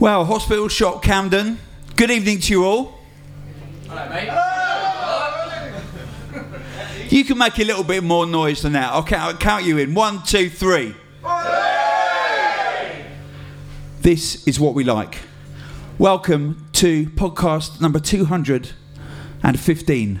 Well, 0.00 0.24
Hospital 0.24 0.66
Shop 0.68 1.02
Camden. 1.02 1.58
Good 1.94 2.10
evening 2.10 2.40
to 2.40 2.52
you 2.54 2.64
all. 2.64 2.98
Hello, 3.86 4.08
mate. 4.08 4.30
You 7.10 7.22
can 7.24 7.36
make 7.36 7.58
a 7.58 7.64
little 7.64 7.84
bit 7.84 8.02
more 8.02 8.24
noise 8.24 8.62
than 8.62 8.72
that. 8.72 8.92
I'll 8.92 9.04
count, 9.04 9.22
I'll 9.22 9.36
count 9.36 9.64
you 9.64 9.76
in. 9.76 9.92
One, 9.92 10.22
two, 10.22 10.48
three. 10.48 10.94
This 14.00 14.48
is 14.48 14.58
what 14.58 14.72
we 14.72 14.84
like. 14.84 15.18
Welcome 15.98 16.66
to 16.74 17.10
podcast 17.10 17.82
number 17.82 18.00
215. 18.00 20.20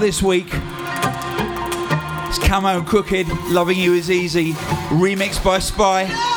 This 0.00 0.22
week, 0.22 0.46
it's 0.46 2.38
Camo 2.38 2.80
Krooked, 2.80 3.28
Loving 3.52 3.78
You 3.78 3.92
Is 3.92 4.10
Easy, 4.10 4.54
remixed 4.88 5.44
by 5.44 5.58
Spy. 5.58 6.29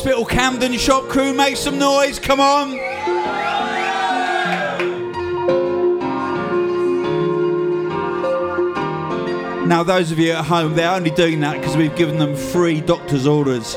Hospital 0.00 0.24
Camden 0.24 0.72
shop 0.78 1.10
crew, 1.10 1.34
make 1.34 1.58
some 1.58 1.78
noise, 1.78 2.18
come 2.18 2.40
on. 2.40 2.74
Now, 9.68 9.82
those 9.82 10.10
of 10.10 10.18
you 10.18 10.32
at 10.32 10.46
home, 10.46 10.72
they're 10.74 10.90
only 10.90 11.10
doing 11.10 11.40
that 11.40 11.60
because 11.60 11.76
we've 11.76 11.94
given 11.96 12.18
them 12.18 12.34
free 12.34 12.80
doctor's 12.80 13.26
orders. 13.26 13.74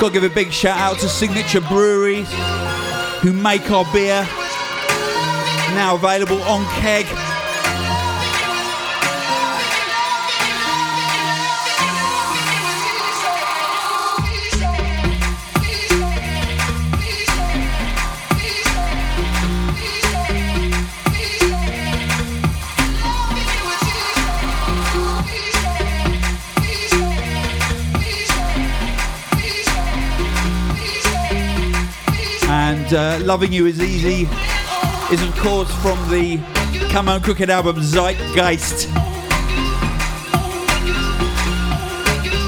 Got 0.00 0.06
to 0.06 0.10
give 0.14 0.24
a 0.24 0.30
big 0.34 0.50
shout 0.50 0.78
out 0.78 0.98
to 1.00 1.10
Signature 1.10 1.60
Breweries 1.60 2.32
who 3.20 3.34
make 3.34 3.70
our 3.70 3.84
beer. 3.92 4.26
Now 5.80 5.94
available 5.94 6.42
on 6.42 6.62
keg. 6.82 7.06
And 32.50 32.92
uh, 32.92 33.18
Loving 33.24 33.54
You 33.54 33.64
Is 33.64 33.80
Easy 33.80 34.28
is, 35.12 35.22
of 35.22 35.36
course, 35.38 35.70
from 35.82 35.98
the 36.08 36.36
Camo 36.90 37.18
& 37.18 37.20
Krooked 37.20 37.48
album 37.48 37.76
Zeitgeist. 37.76 38.86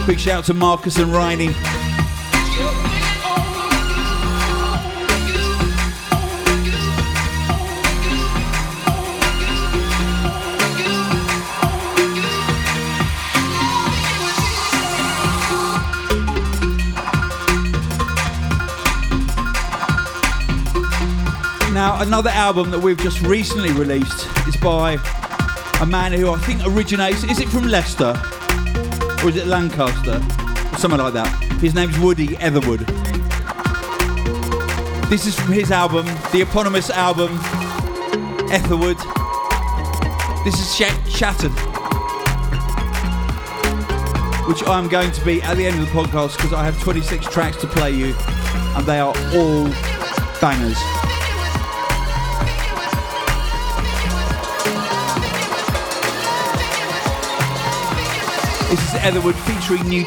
Big 0.06 0.21
shout 0.21 0.39
out 0.39 0.45
to 0.45 0.55
Marcus 0.55 0.99
and 0.99 1.12
Riney. 1.12 1.81
Another 22.03 22.31
album 22.31 22.73
that 22.73 22.81
we've 22.81 22.99
just 22.99 23.23
recently 23.23 23.71
released 23.75 24.27
is 24.49 24.57
by 24.57 24.95
a 25.81 25.87
man 25.87 26.13
who 26.13 26.33
I 26.33 26.39
think 26.39 26.61
originates. 26.67 27.23
Is 27.23 27.39
it 27.39 27.49
from 27.49 27.69
Leicester? 27.69 28.21
Or 29.23 29.29
is 29.29 29.37
it 29.37 29.47
Lancaster? 29.47 30.17
Or 30.17 30.79
something 30.79 30.99
like 30.99 31.15
that. 31.15 31.29
His 31.61 31.75
name's 31.75 31.97
Woody 32.00 32.37
Etherwood. 32.38 32.81
This 35.09 35.26
is 35.26 35.38
from 35.38 35.53
his 35.53 35.71
album, 35.71 36.05
the 36.32 36.41
eponymous 36.43 36.91
album, 36.91 37.38
Etherwood. 38.50 38.99
This 40.44 40.59
is 40.59 40.75
Sh- 40.75 41.09
Shattered. 41.09 41.53
Which 44.49 44.67
I'm 44.67 44.88
going 44.88 45.12
to 45.12 45.25
be 45.25 45.41
at 45.43 45.56
the 45.56 45.67
end 45.67 45.79
of 45.79 45.87
the 45.87 45.93
podcast 45.93 46.37
because 46.37 46.53
I 46.53 46.65
have 46.65 46.76
26 46.81 47.26
tracks 47.26 47.59
to 47.59 47.69
play 47.69 47.93
you, 47.93 48.12
and 48.76 48.85
they 48.87 48.99
are 48.99 49.15
all 49.37 49.69
bangers. 50.41 51.01
Etherwood 59.04 59.34
featuring 59.34 59.82
New 59.88 60.04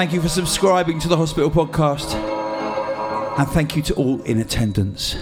Thank 0.00 0.14
you 0.14 0.22
for 0.22 0.30
subscribing 0.30 0.98
to 1.00 1.08
the 1.08 1.16
Hospital 1.18 1.50
Podcast. 1.50 2.14
And 3.38 3.46
thank 3.50 3.76
you 3.76 3.82
to 3.82 3.94
all 3.96 4.22
in 4.22 4.40
attendance. 4.40 5.14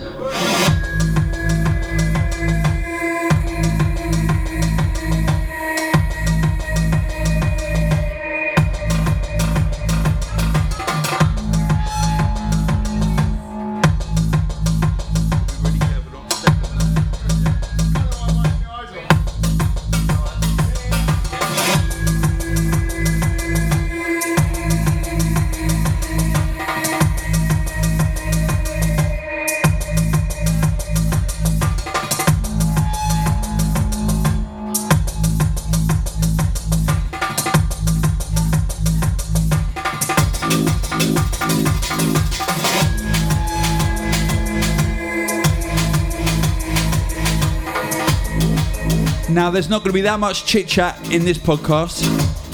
There's 49.58 49.68
not 49.68 49.78
going 49.78 49.88
to 49.88 49.92
be 49.92 50.02
that 50.02 50.20
much 50.20 50.46
chit 50.46 50.68
chat 50.68 50.96
in 51.12 51.24
this 51.24 51.36
podcast. 51.36 52.06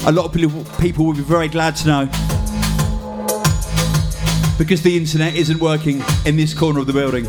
A 0.07 0.11
lot 0.11 0.25
of 0.25 0.33
people, 0.79 1.05
will 1.05 1.13
be 1.13 1.21
very 1.21 1.47
glad 1.47 1.75
to 1.75 1.87
know. 1.87 2.05
Because 4.57 4.81
the 4.81 4.97
internet 4.97 5.35
isn't 5.35 5.59
working 5.59 6.03
in 6.25 6.35
this 6.35 6.55
corner 6.55 6.79
of 6.79 6.87
the 6.87 6.93
building. 6.93 7.25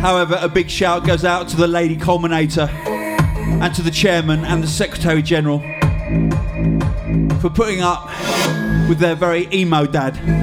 However, 0.00 0.38
a 0.40 0.48
big 0.48 0.68
shout 0.68 1.06
goes 1.06 1.24
out 1.24 1.46
to 1.50 1.56
the 1.56 1.68
Lady 1.68 1.96
Culminator 1.96 2.68
and 2.68 3.72
to 3.76 3.82
the 3.82 3.92
Chairman 3.92 4.44
and 4.44 4.64
the 4.64 4.66
Secretary 4.66 5.22
General 5.22 5.60
for 7.38 7.48
putting 7.48 7.80
up 7.80 8.08
with 8.88 8.98
their 8.98 9.14
very 9.14 9.48
emo 9.52 9.86
dad. 9.86 10.41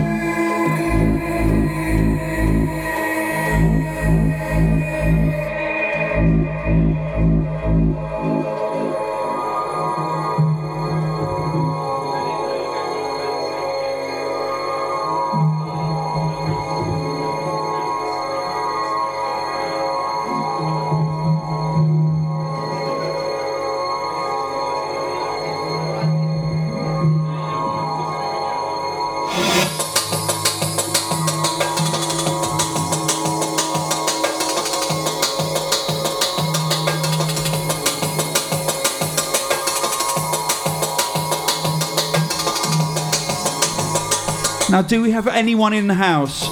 Do 44.90 45.04
we 45.04 45.12
have 45.12 45.28
anyone 45.28 45.72
in 45.72 45.86
the 45.86 45.94
house 45.94 46.48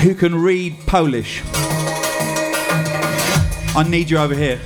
who 0.00 0.12
can 0.12 0.34
read 0.34 0.76
Polish? 0.88 1.40
I 3.76 3.86
need 3.88 4.10
you 4.10 4.18
over 4.18 4.34
here. 4.34 4.60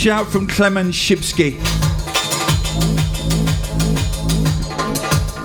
Shout 0.00 0.28
from 0.28 0.46
Clement 0.46 0.94
Shipsky. 0.94 1.58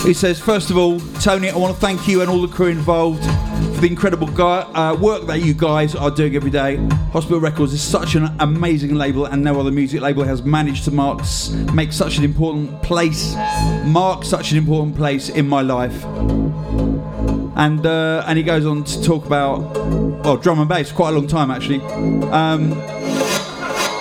He 0.06 0.14
says, 0.14 0.40
first 0.40 0.70
of 0.70 0.78
all, 0.78 1.02
Tony, 1.20 1.50
I 1.50 1.58
want 1.58 1.76
to 1.76 1.82
thank 1.82 2.08
you 2.08 2.22
and 2.22 2.30
all 2.30 2.42
the 2.42 2.48
crew 2.48 2.68
involved 2.68 3.22
for 3.22 3.82
the 3.82 3.88
incredible 3.88 4.28
guy, 4.28 4.62
uh, 4.62 4.96
work 4.96 5.28
that 5.28 5.42
you 5.42 5.54
guys 5.54 5.94
are 5.94 6.10
doing 6.10 6.38
every 6.38 6.52
day. 6.52 6.78
Hospital 7.12 7.42
Records 7.42 7.74
is 7.74 7.82
such 7.82 8.16
an 8.16 8.34
amazing 8.40 8.96
label, 8.96 9.26
and 9.26 9.44
no 9.44 9.60
other 9.60 9.72
music 9.72 10.00
label 10.00 10.24
has 10.24 10.42
managed 10.44 10.86
to 10.86 10.92
mark, 10.92 11.20
make 11.74 11.92
such 11.92 12.18
an 12.18 12.24
important 12.24 12.82
place, 12.82 13.36
mark 13.84 14.24
such 14.24 14.54
an 14.54 14.58
important 14.58 14.96
place 14.96 15.28
in 15.28 15.50
my 15.50 15.64
life. 15.64 16.02
And 17.58 17.86
uh, 17.86 18.24
and 18.26 18.38
he 18.38 18.44
goes 18.46 18.66
on 18.66 18.86
to 18.86 19.04
talk 19.04 19.26
about, 19.26 19.60
well, 20.24 20.38
drum 20.38 20.60
and 20.60 20.70
bass, 20.70 20.94
quite 20.94 21.10
a 21.10 21.18
long 21.18 21.28
time 21.28 21.52
actually. 21.52 21.82
Um, 22.32 22.72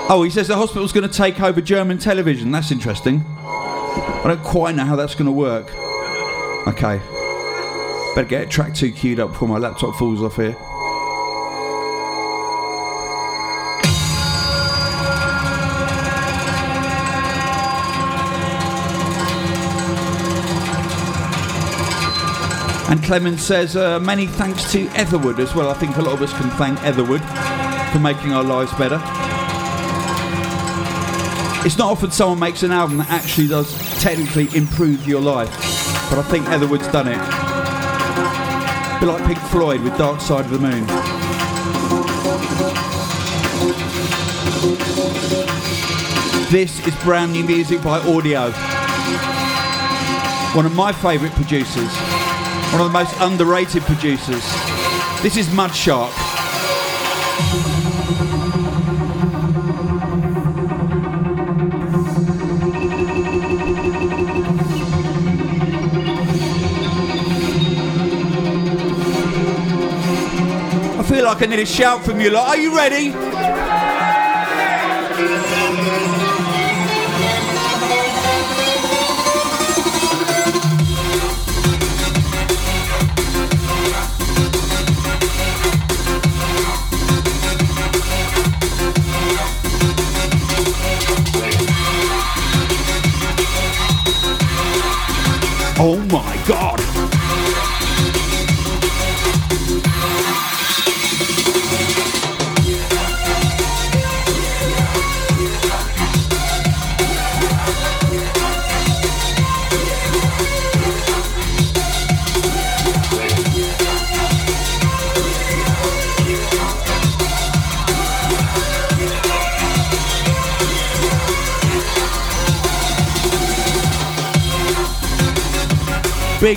Oh, 0.06 0.22
he 0.22 0.30
says 0.30 0.48
the 0.48 0.56
hospital's 0.56 0.92
going 0.92 1.08
to 1.08 1.14
take 1.14 1.40
over 1.40 1.62
German 1.62 1.96
television. 1.96 2.50
That's 2.50 2.70
interesting. 2.70 3.24
I 3.38 4.22
don't 4.26 4.42
quite 4.42 4.74
know 4.74 4.84
how 4.84 4.96
that's 4.96 5.14
going 5.14 5.26
to 5.26 5.32
work. 5.32 5.74
Okay. 6.68 7.00
Better 8.14 8.28
get 8.28 8.50
track 8.50 8.74
two 8.74 8.92
queued 8.92 9.18
up 9.18 9.30
before 9.32 9.48
my 9.48 9.56
laptop 9.58 9.96
falls 9.96 10.22
off 10.22 10.36
here. 10.36 10.54
And 22.90 23.02
Clemens 23.02 23.42
says, 23.42 23.74
uh, 23.74 23.98
many 24.00 24.26
thanks 24.26 24.70
to 24.72 24.86
Etherwood 24.90 25.40
as 25.40 25.54
well. 25.54 25.70
I 25.70 25.74
think 25.74 25.96
a 25.96 26.02
lot 26.02 26.12
of 26.12 26.22
us 26.22 26.32
can 26.34 26.50
thank 26.50 26.78
Etherwood 26.84 27.22
for 27.92 27.98
making 27.98 28.32
our 28.32 28.44
lives 28.44 28.72
better. 28.74 29.23
It's 31.64 31.78
not 31.78 31.90
often 31.90 32.10
someone 32.10 32.38
makes 32.38 32.62
an 32.62 32.72
album 32.72 32.98
that 32.98 33.08
actually 33.08 33.48
does 33.48 33.72
technically 33.98 34.54
improve 34.54 35.08
your 35.08 35.22
life, 35.22 35.50
but 36.10 36.18
I 36.18 36.22
think 36.22 36.46
Etherwood's 36.48 36.86
done 36.88 37.08
it. 37.08 37.16
A 37.16 38.98
bit 39.00 39.06
like 39.06 39.24
Pink 39.24 39.38
Floyd 39.50 39.80
with 39.80 39.96
Dark 39.96 40.20
Side 40.20 40.44
of 40.44 40.50
the 40.50 40.58
Moon. 40.58 40.86
This 46.50 46.86
is 46.86 46.94
brand 47.02 47.32
new 47.32 47.44
music 47.44 47.82
by 47.82 47.98
Audio. 48.00 48.50
One 50.54 50.66
of 50.66 50.74
my 50.74 50.92
favourite 50.92 51.34
producers. 51.34 51.90
One 52.72 52.82
of 52.82 52.86
the 52.88 52.92
most 52.92 53.16
underrated 53.20 53.82
producers. 53.84 54.44
This 55.22 55.38
is 55.38 55.46
Mudshark. 55.48 56.12
I 58.56 58.63
feel 71.04 71.24
like 71.24 71.42
I 71.42 71.46
need 71.46 71.58
a 71.58 71.66
shout 71.66 72.04
from 72.04 72.20
you 72.20 72.30
lot. 72.30 72.48
Are 72.48 72.56
you 72.56 72.74
ready? 72.74 73.12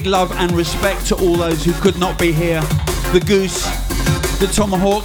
Love 0.08 0.32
and 0.34 0.52
respect 0.54 1.06
to 1.08 1.16
all 1.16 1.36
those 1.36 1.64
who 1.64 1.74
could 1.74 2.00
not 2.00 2.18
be 2.18 2.32
here. 2.32 2.62
The 3.12 3.22
Goose, 3.26 3.66
the 4.40 4.48
Tomahawk, 4.48 5.04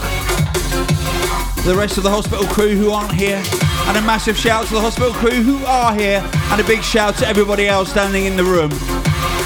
the 1.64 1.74
rest 1.74 1.98
of 1.98 2.04
the 2.04 2.10
hospital 2.10 2.46
crew 2.46 2.76
who 2.76 2.90
aren't 2.90 3.12
here. 3.12 3.42
And 3.86 3.96
a 3.96 4.02
massive 4.02 4.36
shout 4.36 4.66
to 4.66 4.74
the 4.74 4.80
hospital 4.80 5.12
crew 5.12 5.42
who 5.42 5.64
are 5.64 5.94
here. 5.94 6.22
And 6.50 6.60
a 6.60 6.64
big 6.64 6.82
shout 6.82 7.16
to 7.16 7.26
everybody 7.26 7.66
else 7.66 7.90
standing 7.90 8.26
in 8.26 8.36
the 8.36 8.44
room. 8.44 8.70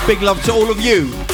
Big 0.06 0.22
love 0.22 0.42
to 0.44 0.52
all 0.52 0.70
of 0.70 0.80
you. 0.80 1.25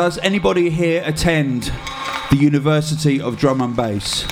Does 0.00 0.16
anybody 0.22 0.70
here 0.70 1.02
attend 1.04 1.70
the 2.30 2.36
University 2.38 3.20
of 3.20 3.36
Drum 3.36 3.60
and 3.60 3.76
Bass? 3.76 4.22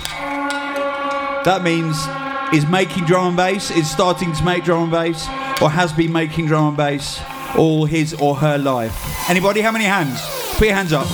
That 1.44 1.60
means 1.62 1.94
is 2.54 2.66
making 2.70 3.04
drum 3.04 3.26
and 3.26 3.37
bass, 3.37 3.70
is 3.70 3.87
starting 3.87 4.32
to 4.32 4.44
make 4.44 4.64
drum 4.64 4.84
and 4.84 4.90
bass, 4.90 5.28
or 5.60 5.68
has 5.68 5.92
been 5.92 6.10
making 6.10 6.46
drum 6.46 6.68
and 6.68 6.76
bass 6.78 7.20
all 7.54 7.84
his 7.84 8.14
or 8.14 8.34
her 8.37 8.56
life. 8.56 9.28
Anybody? 9.28 9.60
How 9.60 9.70
many 9.70 9.84
hands? 9.84 10.22
Put 10.56 10.68
your 10.68 10.75
hands 10.75 10.94
up. 10.94 11.04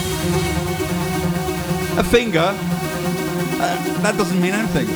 A 1.99 2.05
finger? 2.05 2.55
Uh, 2.55 4.03
that 4.03 4.15
doesn't 4.17 4.41
mean 4.41 4.53
anything. 4.53 4.87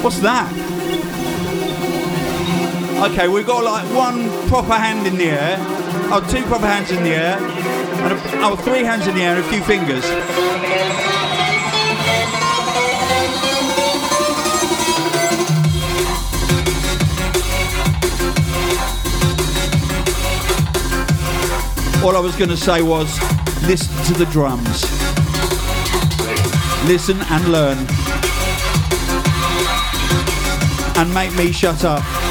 What's 0.00 0.20
that? 0.20 0.48
Okay, 3.10 3.26
we've 3.26 3.48
got 3.48 3.64
like 3.64 3.84
one 3.92 4.28
proper 4.46 4.74
hand 4.74 5.08
in 5.08 5.16
the 5.16 5.24
air. 5.24 5.56
Oh, 6.12 6.24
two 6.30 6.44
proper 6.44 6.66
hands 6.66 6.92
in 6.92 7.02
the 7.02 7.10
air. 7.10 7.83
And 8.04 8.12
oh, 8.44 8.54
three 8.54 8.84
hands 8.84 9.06
in 9.06 9.14
the 9.14 9.22
air 9.22 9.34
and 9.36 9.44
a 9.44 9.48
few 9.48 9.62
fingers. 9.62 10.04
All 22.04 22.14
I 22.14 22.20
was 22.20 22.36
going 22.36 22.50
to 22.50 22.56
say 22.58 22.82
was 22.82 23.18
listen 23.62 23.96
to 24.04 24.12
the 24.12 24.26
drums. 24.30 24.82
Listen 26.86 27.16
and 27.30 27.48
learn. 27.50 27.78
And 30.98 31.14
make 31.14 31.34
me 31.36 31.52
shut 31.52 31.82
up. 31.86 32.23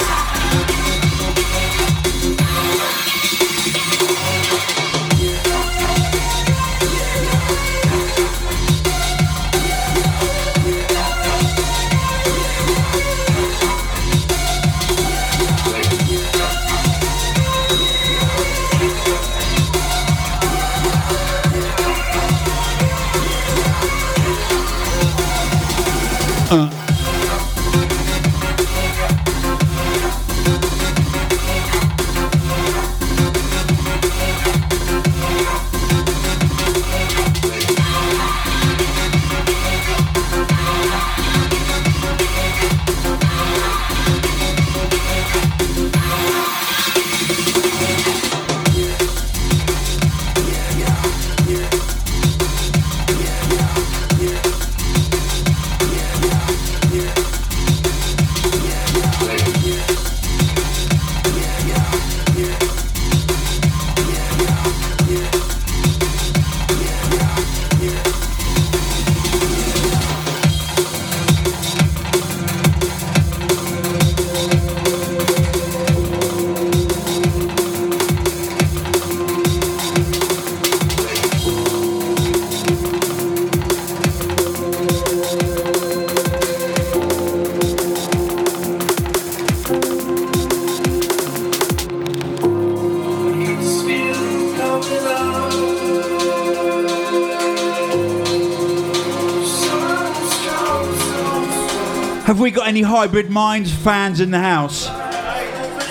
Hybrid 102.84 103.30
Minds 103.30 103.74
fans 103.74 104.20
in 104.20 104.32
the 104.32 104.40
house? 104.40 104.88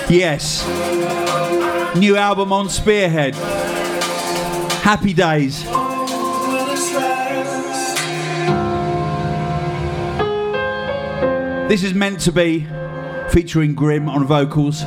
Yes. 0.09 0.67
New 1.97 2.17
album 2.17 2.53
on 2.53 2.69
Spearhead. 2.69 3.35
Happy 4.83 5.13
days. 5.13 5.65
This 11.69 11.83
is 11.83 11.95
meant 11.95 12.21
to 12.21 12.33
be 12.33 12.67
featuring 13.31 13.75
Grim 13.75 14.09
on 14.09 14.27
vocals. 14.27 14.85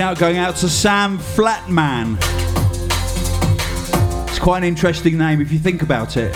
Shout 0.00 0.18
going 0.18 0.38
out 0.38 0.56
to 0.56 0.66
Sam 0.66 1.18
Flatman. 1.18 2.16
It's 4.30 4.38
quite 4.38 4.56
an 4.56 4.64
interesting 4.64 5.18
name 5.18 5.42
if 5.42 5.52
you 5.52 5.58
think 5.58 5.82
about 5.82 6.16
it. 6.16 6.32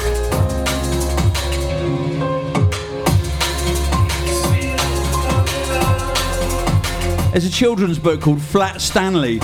There's 7.33 7.47
a 7.47 7.51
children's 7.51 7.99
book 7.99 8.21
called 8.21 8.43
Flat 8.43 8.83
Stanley. 8.83 9.37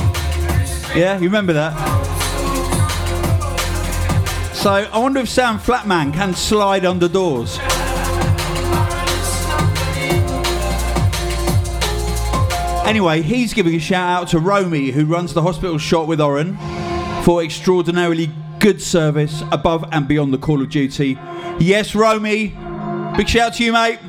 Yeah, 0.94 1.14
you 1.14 1.24
remember 1.24 1.54
that? 1.54 1.72
So 4.54 4.70
I 4.70 4.98
wonder 4.98 5.20
if 5.20 5.30
Sam 5.30 5.58
Flatman 5.58 6.12
can 6.12 6.34
slide 6.34 6.84
under 6.84 7.08
doors. 7.08 7.58
Anyway, 12.90 13.22
he's 13.22 13.54
giving 13.54 13.72
a 13.76 13.78
shout 13.78 14.22
out 14.22 14.26
to 14.26 14.40
Romy, 14.40 14.90
who 14.90 15.04
runs 15.04 15.32
the 15.32 15.42
hospital 15.42 15.78
shop 15.78 16.08
with 16.08 16.20
Oren, 16.20 16.58
for 17.22 17.40
extraordinarily 17.40 18.32
good 18.58 18.82
service 18.82 19.44
above 19.52 19.84
and 19.92 20.08
beyond 20.08 20.34
the 20.34 20.38
call 20.38 20.60
of 20.60 20.70
duty. 20.70 21.16
Yes, 21.60 21.94
Romy, 21.94 22.48
big 23.16 23.28
shout 23.28 23.42
out 23.42 23.54
to 23.54 23.64
you, 23.64 23.72
mate. 23.72 24.00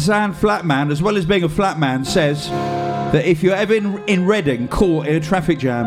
Sam 0.00 0.34
Flatman, 0.34 0.90
as 0.90 1.02
well 1.02 1.18
as 1.18 1.26
being 1.26 1.42
a 1.42 1.48
flatman, 1.48 2.06
says 2.06 2.48
that 2.48 3.26
if 3.26 3.42
you're 3.42 3.54
ever 3.54 3.74
in, 3.74 4.02
in 4.08 4.24
Reading 4.24 4.66
caught 4.66 5.06
in 5.06 5.14
a 5.14 5.20
traffic 5.20 5.58
jam 5.58 5.84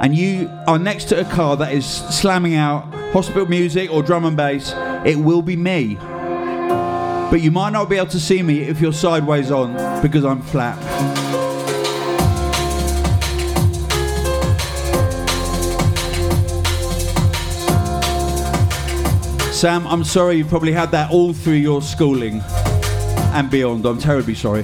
and 0.00 0.14
you 0.14 0.48
are 0.68 0.78
next 0.78 1.06
to 1.06 1.20
a 1.20 1.24
car 1.24 1.56
that 1.56 1.72
is 1.72 1.84
slamming 1.84 2.54
out 2.54 2.82
hospital 3.12 3.44
music 3.44 3.90
or 3.90 4.04
drum 4.04 4.24
and 4.24 4.36
bass, 4.36 4.72
it 5.04 5.16
will 5.16 5.42
be 5.42 5.56
me. 5.56 5.96
But 5.96 7.40
you 7.40 7.50
might 7.50 7.70
not 7.70 7.88
be 7.88 7.96
able 7.96 8.06
to 8.10 8.20
see 8.20 8.40
me 8.40 8.60
if 8.60 8.80
you're 8.80 8.92
sideways 8.92 9.50
on 9.50 9.72
because 10.00 10.24
I'm 10.24 10.42
flat. 10.42 10.76
Sam, 19.52 19.88
I'm 19.88 20.04
sorry 20.04 20.36
you've 20.36 20.48
probably 20.48 20.72
had 20.72 20.92
that 20.92 21.10
all 21.10 21.32
through 21.32 21.54
your 21.54 21.82
schooling 21.82 22.44
and 23.36 23.50
beyond. 23.50 23.84
I'm 23.84 23.98
terribly 23.98 24.34
sorry. 24.34 24.62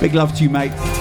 Big 0.00 0.14
love 0.14 0.36
to 0.36 0.44
you, 0.44 0.50
mate. 0.50 0.93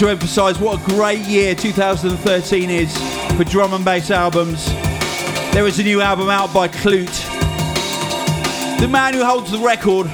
To 0.00 0.08
emphasise 0.08 0.58
what 0.58 0.80
a 0.80 0.84
great 0.94 1.20
year 1.26 1.54
2013 1.54 2.70
is 2.70 2.96
for 3.36 3.44
drum 3.44 3.74
and 3.74 3.84
bass 3.84 4.10
albums. 4.10 4.64
There 5.52 5.66
is 5.66 5.78
a 5.78 5.82
new 5.82 6.00
album 6.00 6.30
out 6.30 6.54
by 6.54 6.68
Klute, 6.68 7.20
the 8.80 8.88
man 8.88 9.12
who 9.12 9.22
holds 9.22 9.50
the 9.50 9.58
record. 9.58 10.06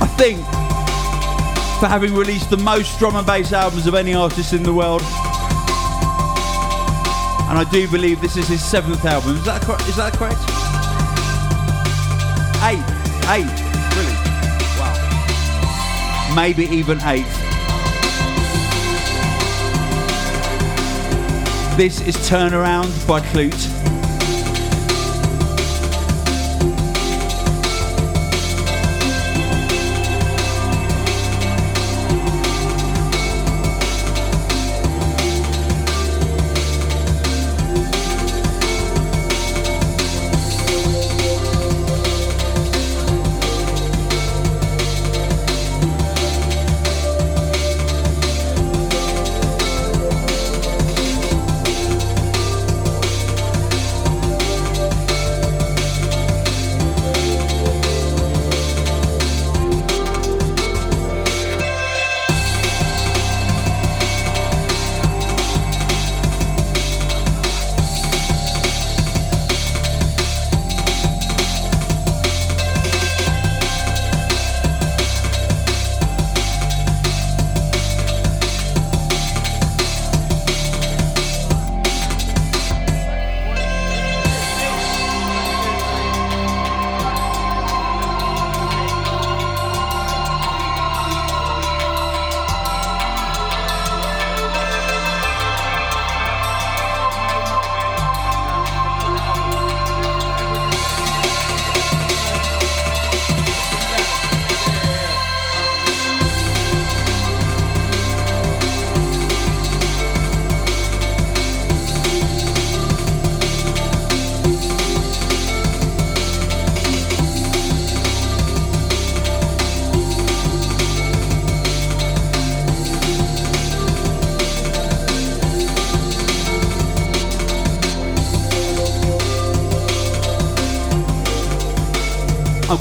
I 0.00 0.06
think 0.16 0.38
for 1.80 1.86
having 1.86 2.14
released 2.14 2.48
the 2.48 2.56
most 2.56 2.98
drum 2.98 3.16
and 3.16 3.26
bass 3.26 3.52
albums 3.52 3.86
of 3.86 3.94
any 3.94 4.14
artist 4.14 4.54
in 4.54 4.62
the 4.62 4.72
world. 4.72 5.02
And 7.42 7.58
I 7.58 7.66
do 7.70 7.86
believe 7.90 8.22
this 8.22 8.38
is 8.38 8.48
his 8.48 8.64
seventh 8.64 9.04
album. 9.04 9.36
Is 9.36 9.44
that, 9.44 9.60
cor- 9.60 9.82
is 9.82 9.96
that 9.96 10.14
correct? 10.14 10.40
Eight. 12.64 12.82
Eight 13.28 13.67
maybe 16.38 16.66
even 16.66 17.00
eighth. 17.00 17.36
This 21.76 22.00
is 22.06 22.16
Turnaround 22.28 23.08
by 23.08 23.20
Klute. 23.20 23.77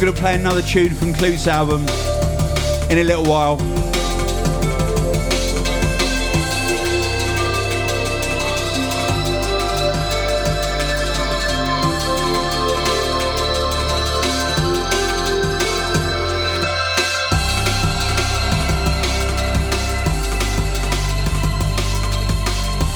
Going 0.08 0.16
to 0.16 0.22
play 0.22 0.36
another 0.36 0.62
tune 0.62 0.96
from 0.96 1.14
Klute's 1.14 1.48
album 1.48 1.82
in 2.90 3.00
a 3.00 3.04
little 3.04 3.26
while. 3.26 3.58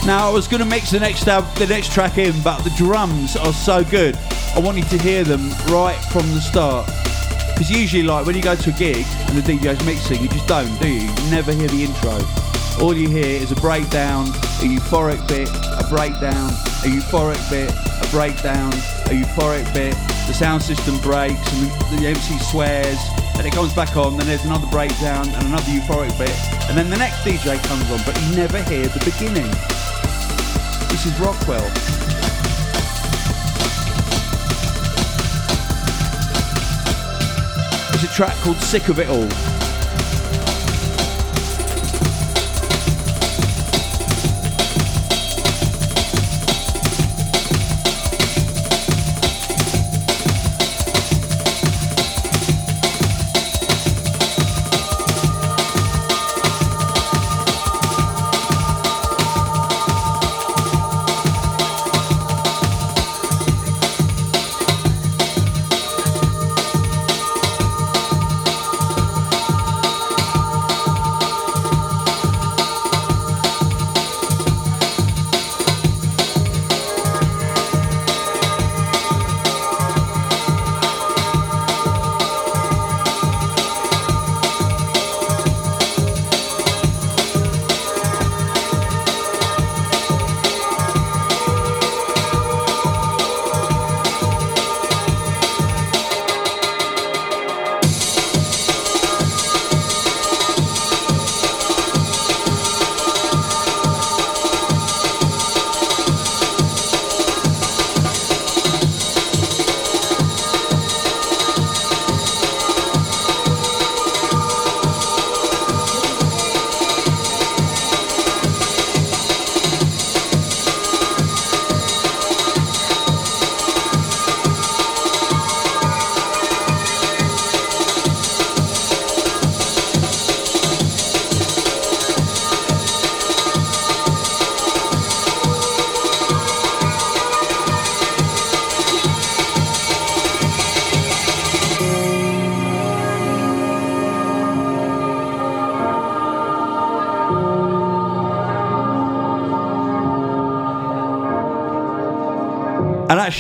Now 0.06 0.30
I 0.30 0.32
was 0.32 0.48
going 0.48 0.60
to 0.60 0.66
mix 0.66 0.92
the 0.92 1.00
next 1.02 1.28
uh, 1.28 1.42
the 1.56 1.68
next 1.68 1.92
track 1.92 2.18
in, 2.18 2.42
but 2.42 2.62
the 2.64 2.70
drums 2.78 3.36
are 3.36 3.52
so 3.52 3.84
good. 3.84 4.16
I 4.56 4.60
wanted 4.60 4.86
to 4.92 4.98
hear 4.98 5.26
them 5.26 5.50
right 5.68 6.00
from 6.10 6.26
the 6.34 6.40
start. 6.40 7.01
Because 7.62 7.78
usually, 7.78 8.02
like 8.02 8.26
when 8.26 8.36
you 8.36 8.42
go 8.42 8.56
to 8.56 8.70
a 8.72 8.74
gig 8.74 9.06
and 9.30 9.38
the 9.38 9.46
DJ's 9.46 9.86
mixing, 9.86 10.20
you 10.20 10.28
just 10.30 10.48
don't, 10.48 10.66
do 10.82 10.88
you? 10.88 11.02
You 11.02 11.30
never 11.30 11.54
hear 11.54 11.68
the 11.68 11.84
intro. 11.84 12.18
All 12.84 12.98
you 12.98 13.08
hear 13.08 13.40
is 13.40 13.52
a 13.52 13.56
breakdown, 13.56 14.26
a 14.26 14.66
euphoric 14.66 15.22
bit, 15.28 15.48
a 15.48 15.86
breakdown, 15.88 16.50
a 16.82 16.90
euphoric 16.90 17.38
bit, 17.52 17.70
a 17.70 18.10
breakdown, 18.10 18.74
a 18.74 19.14
euphoric 19.14 19.72
bit. 19.76 19.94
The 20.26 20.34
sound 20.34 20.64
system 20.64 20.98
breaks 21.02 21.38
and 21.54 21.70
the, 21.70 21.98
the 22.02 22.08
MC 22.08 22.40
swears, 22.40 22.98
and 23.38 23.46
it 23.46 23.54
comes 23.54 23.76
back 23.76 23.96
on. 23.96 24.18
Then 24.18 24.26
there's 24.26 24.44
another 24.44 24.66
breakdown 24.72 25.30
and 25.30 25.46
another 25.46 25.70
euphoric 25.70 26.18
bit, 26.18 26.36
and 26.66 26.76
then 26.76 26.90
the 26.90 26.98
next 26.98 27.18
DJ 27.18 27.62
comes 27.66 27.86
on, 27.92 28.02
but 28.08 28.20
you 28.24 28.38
never 28.38 28.58
hear 28.64 28.88
the 28.88 29.06
beginning. 29.06 29.52
This 30.90 31.06
is 31.06 31.14
Rockwell. 31.20 32.01
Track 38.12 38.36
called 38.38 38.58
Sick 38.58 38.90
of 38.90 39.00
It 39.00 39.08
All. 39.08 39.51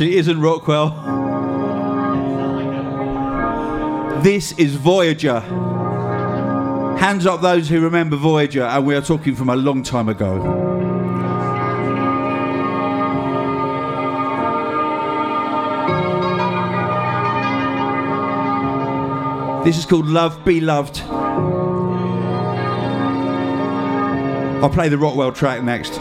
Actually 0.01 0.17
isn't 0.17 0.41
Rockwell. 0.41 0.89
This 4.23 4.51
is 4.53 4.73
Voyager. 4.75 5.41
Hands 6.97 7.23
up 7.27 7.41
those 7.41 7.69
who 7.69 7.81
remember 7.81 8.15
Voyager, 8.15 8.63
and 8.63 8.83
we 8.87 8.95
are 8.95 9.01
talking 9.01 9.35
from 9.35 9.49
a 9.49 9.55
long 9.55 9.83
time 9.83 10.09
ago. 10.09 10.39
This 19.63 19.77
is 19.77 19.85
called 19.85 20.07
Love 20.07 20.43
Be 20.43 20.61
Loved. 20.61 21.01
I'll 24.63 24.69
play 24.71 24.89
the 24.89 24.97
Rockwell 24.97 25.31
track 25.31 25.61
next. 25.61 25.99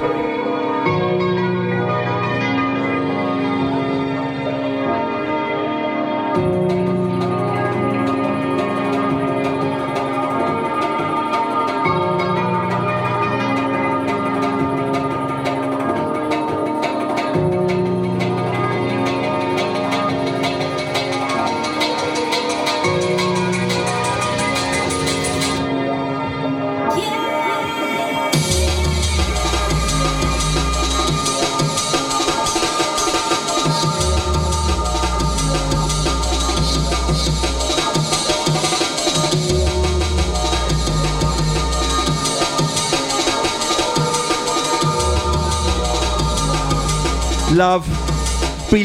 Be 48.71 48.85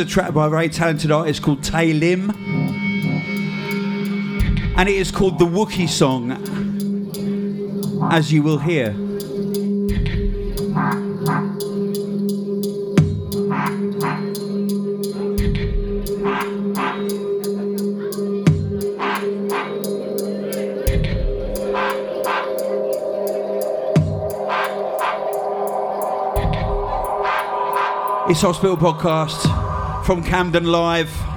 a 0.00 0.04
track 0.06 0.32
by 0.32 0.46
a 0.46 0.48
very 0.50 0.68
talented 0.70 1.10
artist 1.10 1.42
called 1.42 1.62
Tay 1.62 1.92
Lim. 1.92 2.30
And 4.76 4.88
it 4.88 4.94
is 4.94 5.10
called 5.10 5.38
the 5.38 5.44
Wookiee 5.44 5.88
Song, 5.88 6.32
as 8.10 8.32
you 8.32 8.42
will 8.42 8.58
hear. 8.58 8.96
It's 28.30 28.42
Hospital 28.42 28.76
Podcast 28.76 29.59
from 30.04 30.22
Camden 30.22 30.64
Live. 30.64 31.29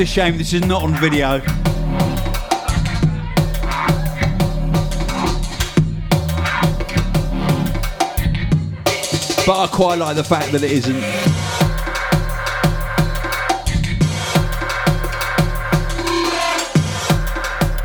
It's 0.00 0.08
a 0.08 0.14
shame 0.14 0.38
this 0.38 0.52
is 0.52 0.64
not 0.64 0.84
on 0.84 0.94
video. 0.94 1.40
But 9.44 9.58
I 9.58 9.68
quite 9.72 9.96
like 9.96 10.14
the 10.14 10.22
fact 10.22 10.52
that 10.52 10.62
it 10.62 10.70
isn't. 10.70 11.02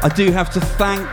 I 0.03 0.13
do 0.15 0.31
have 0.31 0.51
to 0.51 0.61
thank 0.61 1.11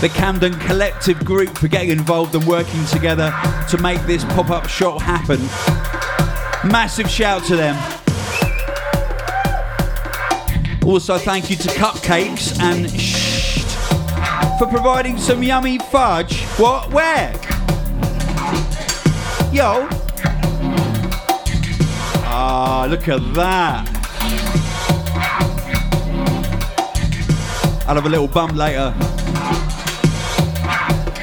the 0.00 0.08
Camden 0.08 0.58
Collective 0.60 1.22
Group 1.26 1.58
for 1.58 1.68
getting 1.68 1.90
involved 1.90 2.34
and 2.34 2.46
working 2.46 2.82
together 2.86 3.34
to 3.68 3.76
make 3.82 4.00
this 4.06 4.24
pop 4.24 4.48
up 4.48 4.66
shop 4.66 5.02
happen. 5.02 5.40
Massive 6.70 7.10
shout 7.10 7.44
to 7.44 7.56
them. 7.56 7.91
Also, 10.84 11.16
thank 11.16 11.48
you 11.48 11.54
to 11.54 11.68
Cupcakes 11.68 12.58
and 12.60 12.86
Sht 12.86 14.58
for 14.58 14.66
providing 14.66 15.16
some 15.16 15.40
yummy 15.42 15.78
fudge. 15.78 16.42
What? 16.58 16.92
Where? 16.92 17.32
Yo. 19.52 19.88
Ah, 22.24 22.86
look 22.90 23.06
at 23.06 23.20
that. 23.34 23.88
I'll 27.86 27.94
have 27.94 28.06
a 28.06 28.08
little 28.08 28.28
bum 28.28 28.56
later. 28.56 28.92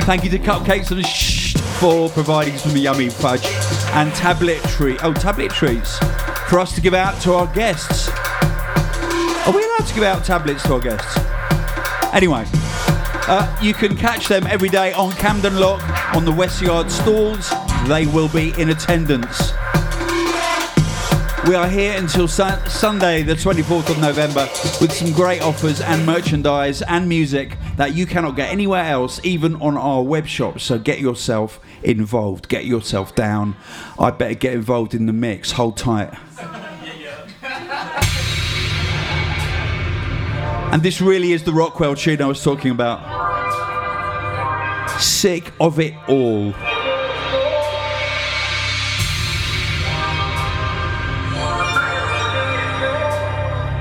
Thank 0.06 0.24
you 0.24 0.30
to 0.30 0.40
Cupcakes 0.40 0.92
and 0.92 1.04
Sht 1.04 1.60
for 1.80 2.10
providing 2.10 2.58
some 2.58 2.78
yummy 2.78 3.10
fudge 3.10 3.46
and 3.94 4.14
tablet 4.14 4.64
treat. 4.64 5.04
Oh, 5.04 5.12
tablet 5.12 5.52
treats 5.52 6.00
for 6.48 6.60
us 6.60 6.74
to 6.76 6.82
give 6.82 6.94
out 6.94 7.22
to 7.24 7.34
our 7.34 7.48
guests. 7.54 7.99
To 9.90 9.96
give 9.96 10.04
out 10.04 10.24
tablets 10.24 10.62
to 10.64 10.74
our 10.74 10.80
guests? 10.80 11.18
Anyway, 12.14 12.46
uh, 13.28 13.58
you 13.60 13.74
can 13.74 13.98
catch 13.98 14.28
them 14.28 14.46
every 14.46 14.70
day 14.70 14.94
on 14.94 15.12
Camden 15.14 15.60
Lock 15.60 15.82
on 16.16 16.26
the 16.26 16.32
West 16.32 16.62
Yard 16.62 16.92
stalls. 16.92 17.50
They 17.88 18.06
will 18.06 18.30
be 18.30 18.54
in 18.62 18.70
attendance. 18.70 19.52
We 21.48 21.56
are 21.56 21.68
here 21.68 21.98
until 21.98 22.28
su- 22.28 22.68
Sunday, 22.68 23.24
the 23.24 23.34
24th 23.34 23.90
of 23.90 23.98
November, 24.00 24.48
with 24.80 24.92
some 24.92 25.12
great 25.12 25.42
offers 25.42 25.82
and 25.82 26.06
merchandise 26.06 26.84
and 26.84 27.10
music 27.10 27.58
that 27.78 27.96
you 27.96 28.06
cannot 28.06 28.36
get 28.36 28.52
anywhere 28.52 28.84
else, 28.84 29.20
even 29.24 29.56
on 29.56 29.76
our 29.76 30.04
web 30.04 30.28
shop. 30.28 30.60
So 30.60 30.78
get 30.78 31.00
yourself 31.00 31.60
involved, 31.82 32.48
get 32.48 32.66
yourself 32.66 33.16
down. 33.16 33.56
I 33.98 34.12
better 34.12 34.36
get 34.36 34.54
involved 34.54 34.94
in 34.94 35.08
the 35.08 35.14
mix. 35.14 35.54
Hold 35.54 35.78
tight. 35.78 36.14
And 40.72 40.84
this 40.84 41.02
really 41.02 41.32
is 41.32 41.44
the 41.44 41.52
Rockwell 41.52 41.96
tune 41.96 42.22
I 42.22 42.28
was 42.28 42.44
talking 42.44 42.70
about. 42.70 43.00
Sick 45.02 45.52
of 45.60 45.80
it 45.80 45.96
all. 46.08 46.54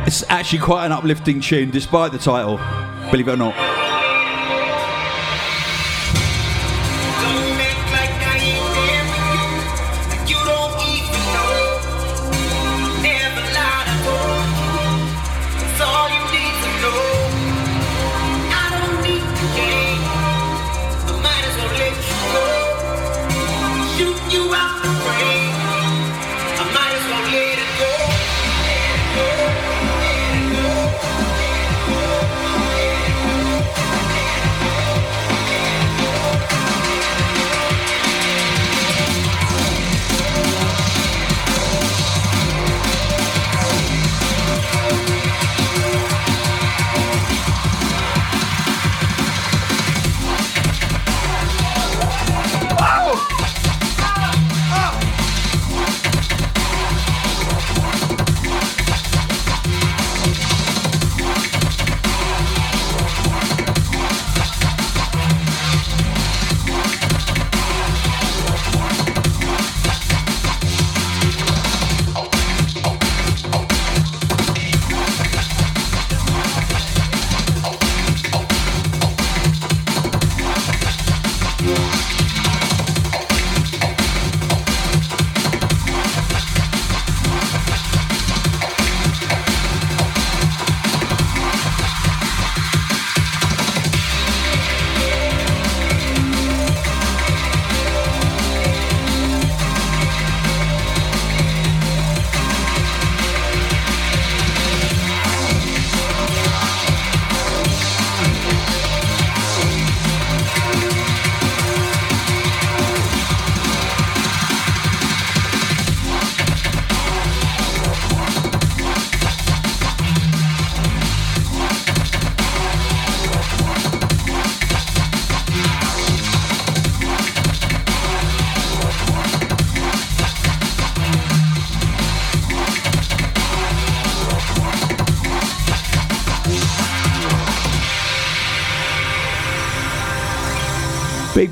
It's 0.07 0.25
actually 0.31 0.61
quite 0.61 0.87
an 0.87 0.93
uplifting 0.93 1.43
tune, 1.43 1.71
despite 1.71 2.13
the 2.13 2.19
title, 2.19 2.57
believe 3.11 3.29
it 3.29 3.33
or 3.33 3.37
not. 3.37 3.78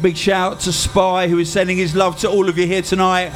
Big, 0.06 0.16
shout 0.16 0.52
out 0.52 0.60
to 0.60 0.72
Spy, 0.72 1.26
who 1.26 1.40
is 1.40 1.50
sending 1.50 1.76
his 1.76 1.96
love 1.96 2.16
to 2.20 2.30
all 2.30 2.48
of 2.48 2.56
you 2.56 2.64
here 2.64 2.80
tonight. 2.80 3.32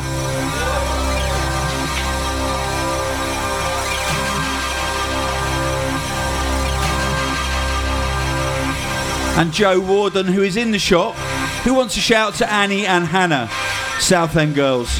And 9.36 9.52
Joe 9.52 9.80
Warden, 9.80 10.26
who 10.26 10.44
is 10.44 10.56
in 10.56 10.70
the 10.70 10.78
shop, 10.78 11.16
who 11.64 11.74
wants 11.74 11.94
to 11.94 12.00
shout 12.00 12.34
to 12.34 12.48
Annie 12.48 12.86
and 12.86 13.04
Hannah, 13.04 13.50
Southend 13.98 14.54
girls. 14.54 14.96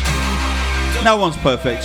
No 1.04 1.18
one's 1.18 1.36
perfect. 1.36 1.84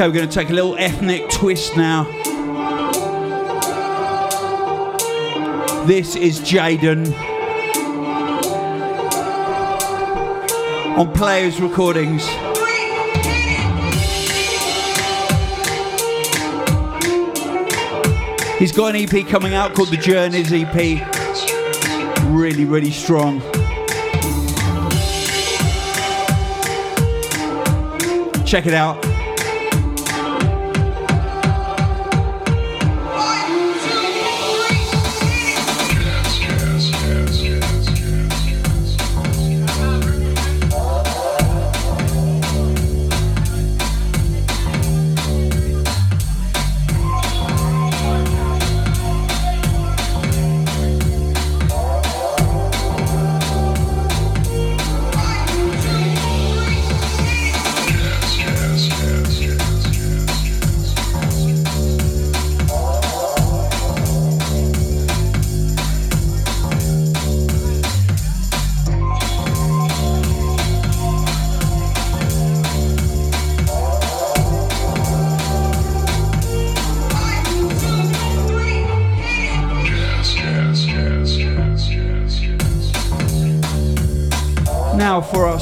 Okay, 0.00 0.08
we're 0.08 0.14
going 0.14 0.28
to 0.30 0.34
take 0.34 0.48
a 0.48 0.54
little 0.54 0.78
ethnic 0.78 1.28
twist 1.28 1.76
now. 1.76 2.04
This 5.84 6.16
is 6.16 6.40
Jaden 6.40 7.12
on 10.96 11.12
Players 11.12 11.60
Recordings. 11.60 12.26
He's 18.58 18.72
got 18.72 18.94
an 18.94 19.02
EP 19.02 19.28
coming 19.28 19.52
out 19.52 19.74
called 19.74 19.90
The 19.90 19.98
Journeys 19.98 20.50
EP. 20.50 20.74
Really, 22.30 22.64
really 22.64 22.90
strong. 22.90 23.42
Check 28.46 28.64
it 28.64 28.72
out. 28.72 29.09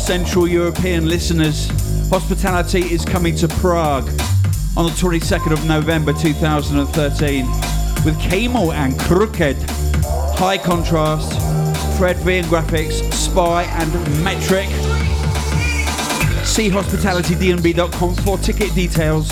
Central 0.08 0.48
European 0.48 1.06
listeners, 1.06 1.68
Hospitality 2.08 2.80
is 2.80 3.04
coming 3.04 3.36
to 3.36 3.46
Prague 3.46 4.08
on 4.74 4.86
the 4.86 4.92
22nd 4.92 5.52
of 5.52 5.66
November 5.66 6.14
2013 6.14 7.44
with 8.06 8.18
Camo 8.18 8.72
and 8.72 8.94
Krooked, 8.94 9.62
High 10.38 10.56
Contrast, 10.56 11.34
Fred 11.98 12.16
V 12.20 12.38
and 12.38 12.46
Graphics, 12.46 13.12
Spy 13.12 13.64
and 13.64 13.90
Metrik. 14.24 14.70
See 16.42 16.70
hospitalitydnb.com 16.70 18.14
for 18.14 18.38
ticket 18.38 18.74
details. 18.74 19.30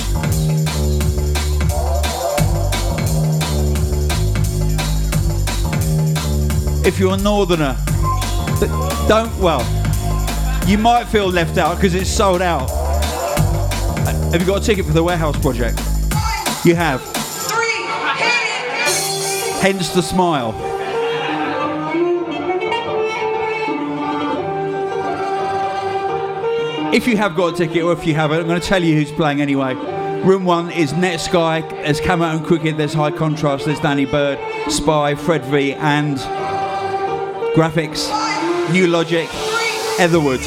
If 6.86 6.98
you're 6.98 7.14
a 7.14 7.16
northerner, 7.16 7.78
don't, 9.08 9.34
well, 9.38 9.85
you 10.66 10.78
might 10.78 11.04
feel 11.04 11.28
left 11.28 11.58
out 11.58 11.76
because 11.76 11.94
it's 11.94 12.10
sold 12.10 12.42
out. 12.42 12.68
Have 14.32 14.40
you 14.40 14.46
got 14.46 14.62
a 14.62 14.64
ticket 14.64 14.84
for 14.84 14.92
the 14.92 15.02
warehouse 15.02 15.38
project? 15.38 15.78
You 16.64 16.74
have. 16.74 17.00
Hence 19.62 19.90
the 19.90 20.02
smile. 20.02 20.54
If 26.92 27.06
you 27.06 27.16
have 27.16 27.36
got 27.36 27.54
a 27.54 27.56
ticket 27.56 27.82
or 27.82 27.92
if 27.92 28.04
you 28.06 28.14
haven't, 28.14 28.40
I'm 28.40 28.46
going 28.46 28.60
to 28.60 28.66
tell 28.66 28.82
you 28.82 28.96
who's 28.96 29.12
playing 29.12 29.40
anyway. 29.40 29.74
Room 30.24 30.44
one 30.44 30.72
is 30.72 30.92
Netsky, 30.94 31.68
there's 31.84 32.00
Camo 32.00 32.24
and 32.24 32.44
Krooked, 32.44 32.76
there's 32.76 32.94
High 32.94 33.12
Contrast, 33.12 33.66
there's 33.66 33.78
Danny 33.78 34.06
Byrd, 34.06 34.38
Spy, 34.68 35.14
Fred 35.14 35.44
V, 35.44 35.74
and 35.74 36.16
Graphics, 37.54 38.08
Nu:Logic, 38.72 39.45
Etherwood. 39.98 40.40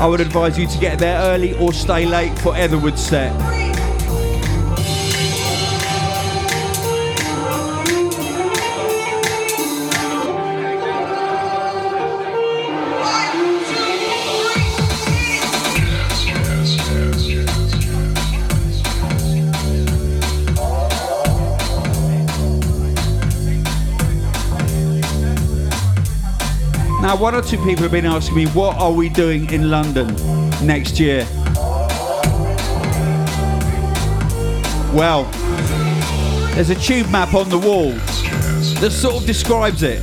I 0.00 0.06
would 0.06 0.20
advise 0.20 0.58
you 0.58 0.66
to 0.66 0.78
get 0.78 0.98
there 0.98 1.20
early 1.20 1.56
or 1.58 1.72
stay 1.72 2.04
late 2.04 2.36
for 2.40 2.56
Etherwood's 2.56 3.00
set. 3.00 3.59
Now, 27.10 27.16
one 27.16 27.34
or 27.34 27.42
two 27.42 27.56
people 27.64 27.82
have 27.82 27.90
been 27.90 28.06
asking 28.06 28.36
me, 28.36 28.46
what 28.50 28.76
are 28.76 28.92
we 28.92 29.08
doing 29.08 29.52
in 29.52 29.68
London 29.68 30.14
next 30.64 31.00
year? 31.00 31.26
Well, 34.94 35.24
there's 36.54 36.70
a 36.70 36.76
tube 36.76 37.10
map 37.10 37.34
on 37.34 37.48
the 37.48 37.58
wall 37.58 37.90
that 38.80 38.92
sort 38.92 39.16
of 39.16 39.26
describes 39.26 39.82
it. 39.82 39.98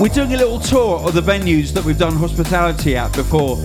We're 0.00 0.08
doing 0.08 0.32
a 0.32 0.38
little 0.38 0.58
tour 0.58 1.06
of 1.06 1.12
the 1.12 1.20
venues 1.20 1.74
that 1.74 1.84
we've 1.84 1.98
done 1.98 2.16
hospitality 2.16 2.96
at 2.96 3.12
before. 3.12 3.56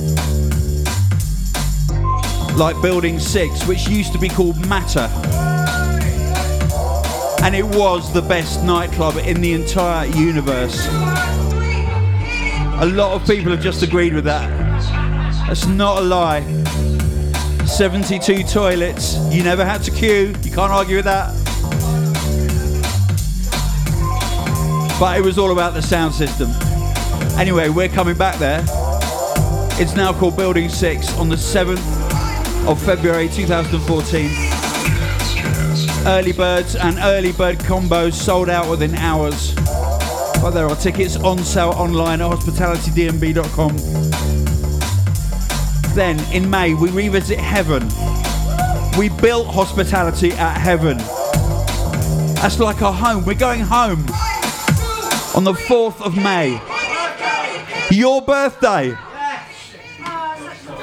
Like 2.57 2.81
Building 2.81 3.17
6, 3.17 3.65
which 3.65 3.87
used 3.87 4.11
to 4.11 4.19
be 4.19 4.27
called 4.27 4.57
Matter. 4.67 5.09
And 7.47 7.55
it 7.55 7.63
was 7.63 8.11
the 8.11 8.21
best 8.21 8.61
nightclub 8.65 9.15
in 9.15 9.39
the 9.39 9.53
entire 9.53 10.05
universe. 10.05 10.85
A 12.81 12.85
lot 12.91 13.13
of 13.13 13.25
people 13.25 13.51
have 13.51 13.61
just 13.61 13.83
agreed 13.83 14.13
with 14.13 14.25
that. 14.25 14.49
That's 15.47 15.65
not 15.65 15.99
a 15.99 16.01
lie. 16.01 16.41
72 17.65 18.43
toilets. 18.43 19.15
You 19.33 19.43
never 19.43 19.63
had 19.63 19.81
to 19.83 19.91
queue. 19.91 20.35
You 20.43 20.51
can't 20.51 20.73
argue 20.73 20.97
with 20.97 21.05
that. 21.05 21.33
But 24.99 25.17
it 25.17 25.23
was 25.23 25.37
all 25.37 25.53
about 25.53 25.73
the 25.73 25.81
sound 25.81 26.13
system. 26.13 26.49
Anyway, 27.39 27.69
we're 27.69 27.87
coming 27.87 28.17
back 28.17 28.37
there. 28.39 28.61
It's 29.79 29.95
now 29.95 30.11
called 30.11 30.35
Building 30.35 30.67
6 30.67 31.17
on 31.17 31.29
the 31.29 31.37
7th 31.37 32.67
of 32.67 32.77
February 32.83 33.29
2014. 33.29 34.56
Early 36.07 36.31
birds 36.31 36.77
and 36.77 36.97
early 36.99 37.33
bird 37.33 37.57
combos 37.59 38.13
sold 38.13 38.49
out 38.49 38.69
within 38.69 38.95
hours. 38.95 39.53
But 40.41 40.51
there 40.51 40.65
are 40.65 40.75
tickets 40.77 41.17
on 41.17 41.39
sale 41.39 41.71
online 41.71 42.21
at 42.21 42.31
hospitalitydnb.com. 42.31 43.75
Then 45.93 46.17
in 46.33 46.49
May, 46.49 46.75
we 46.75 46.91
revisit 46.91 47.37
Heaven. 47.37 47.83
We 48.97 49.09
built 49.09 49.47
hospitality 49.47 50.31
at 50.31 50.57
Heaven. 50.57 50.97
That's 52.35 52.57
like 52.57 52.81
our 52.81 52.93
home. 52.93 53.25
We're 53.25 53.33
going 53.33 53.59
home 53.59 54.05
on 55.35 55.43
the 55.43 55.53
4th 55.53 56.01
of 56.01 56.15
May. 56.15 56.61
Your 57.91 58.21
birthday. 58.21 58.91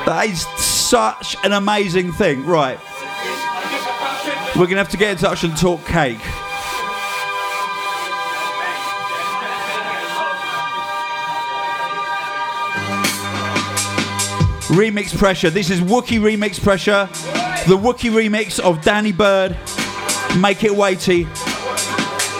That 0.04 0.26
is 0.28 0.42
such 0.62 1.34
an 1.44 1.52
amazing 1.52 2.12
thing. 2.12 2.44
Right. 2.44 2.78
We're 4.56 4.66
going 4.66 4.76
to 4.76 4.84
have 4.84 4.90
to 4.90 4.96
get 4.96 5.10
in 5.10 5.16
touch 5.18 5.42
and 5.42 5.56
talk 5.56 5.84
cake. 5.84 6.18
Remix 14.68 15.16
Pressure. 15.16 15.50
This 15.50 15.70
is 15.70 15.80
Wookie 15.80 16.20
Remix 16.20 16.62
Pressure. 16.62 17.08
The 17.66 17.76
Wookie 17.76 18.12
remix 18.12 18.60
of 18.60 18.80
Danny 18.82 19.10
Byrd, 19.10 19.56
Make 20.38 20.62
It 20.62 20.74
Weighty, 20.74 21.24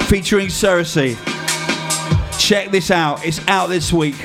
featuring 0.07 0.49
Cersei. 0.49 1.17
Check 2.39 2.71
this 2.71 2.91
out. 2.91 3.27
It's 3.27 3.41
out 3.49 3.69
this 3.69 3.93
week. 3.93 4.17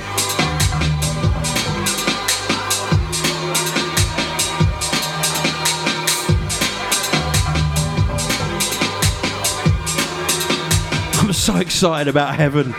So 11.50 11.56
excited 11.58 12.08
about 12.08 12.36
Heaven. 12.36 12.74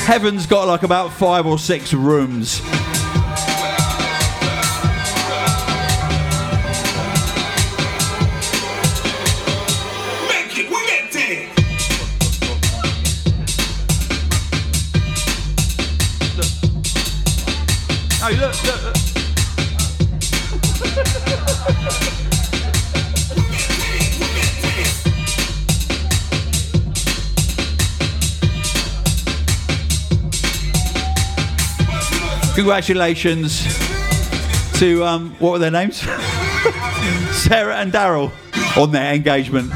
Heaven's 0.00 0.46
got 0.46 0.66
like 0.66 0.84
about 0.84 1.12
five 1.12 1.44
or 1.44 1.58
six 1.58 1.92
rooms. 1.92 2.62
Congratulations 32.66 33.62
to 34.80 35.04
um, 35.04 35.36
what 35.38 35.52
were 35.52 35.58
their 35.60 35.70
names? 35.70 35.98
Sarah 37.30 37.76
and 37.76 37.92
Daryl 37.92 38.32
on 38.76 38.90
their 38.90 39.14
engagement. 39.14 39.70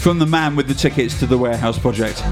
From 0.00 0.18
the 0.20 0.26
man 0.26 0.56
with 0.56 0.68
the 0.68 0.74
tickets 0.74 1.18
to 1.18 1.26
the 1.26 1.36
warehouse 1.36 1.78
project. 1.78 2.22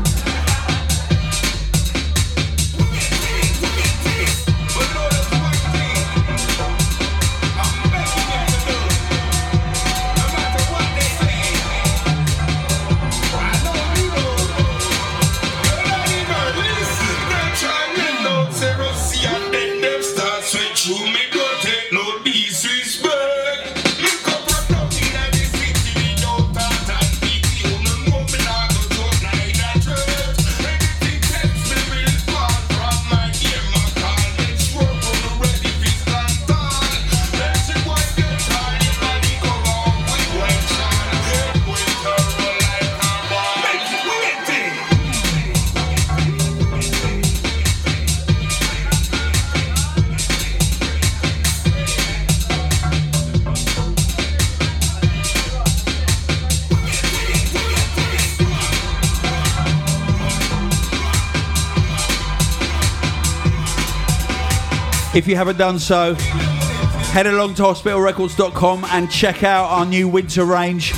If 65.14 65.28
you 65.28 65.36
haven't 65.36 65.58
done 65.58 65.78
so, 65.78 66.14
head 66.14 67.26
along 67.26 67.54
to 67.56 67.62
hospitalrecords.com 67.64 68.86
and 68.86 69.10
check 69.10 69.44
out 69.44 69.66
our 69.66 69.84
new 69.84 70.08
winter 70.08 70.46
range. 70.46 70.92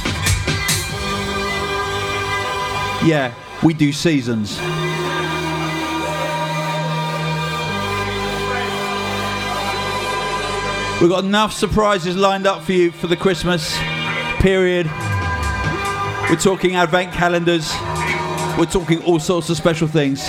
Yeah, 3.04 3.34
we 3.64 3.74
do 3.74 3.92
seasons. 3.92 4.60
We've 11.00 11.10
got 11.10 11.24
enough 11.24 11.52
surprises 11.52 12.16
lined 12.16 12.46
up 12.46 12.62
for 12.62 12.72
you 12.72 12.92
for 12.92 13.08
the 13.08 13.16
Christmas 13.16 13.76
period. 14.38 14.86
We're 16.30 16.36
talking 16.36 16.76
advent 16.76 17.12
calendars. 17.12 17.68
We're 18.56 18.66
talking 18.66 19.02
all 19.02 19.18
sorts 19.18 19.50
of 19.50 19.56
special 19.56 19.88
things. 19.88 20.24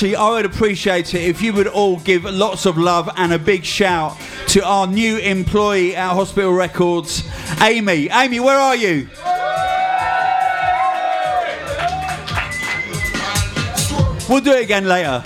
Actually, 0.00 0.16
I 0.16 0.30
would 0.30 0.46
appreciate 0.46 1.12
it 1.12 1.20
if 1.24 1.42
you 1.42 1.52
would 1.52 1.66
all 1.66 2.00
give 2.00 2.24
lots 2.24 2.64
of 2.64 2.78
love 2.78 3.10
and 3.18 3.34
a 3.34 3.38
big 3.38 3.66
shout 3.66 4.16
to 4.48 4.64
our 4.64 4.86
new 4.86 5.18
employee 5.18 5.94
at 5.94 6.14
Hospital 6.14 6.54
Records, 6.54 7.22
Amy. 7.60 8.08
Amy, 8.08 8.40
where 8.40 8.56
are 8.56 8.74
you? 8.74 9.10
We'll 14.26 14.40
do 14.40 14.52
it 14.52 14.64
again 14.64 14.86
later. 14.86 15.22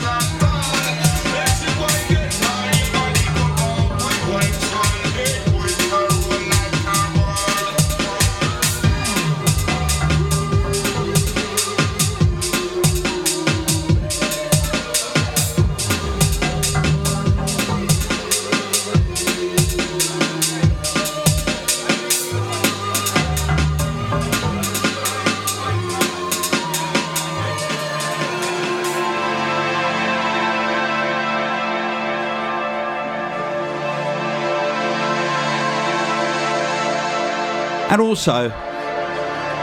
Also, 38.26 38.46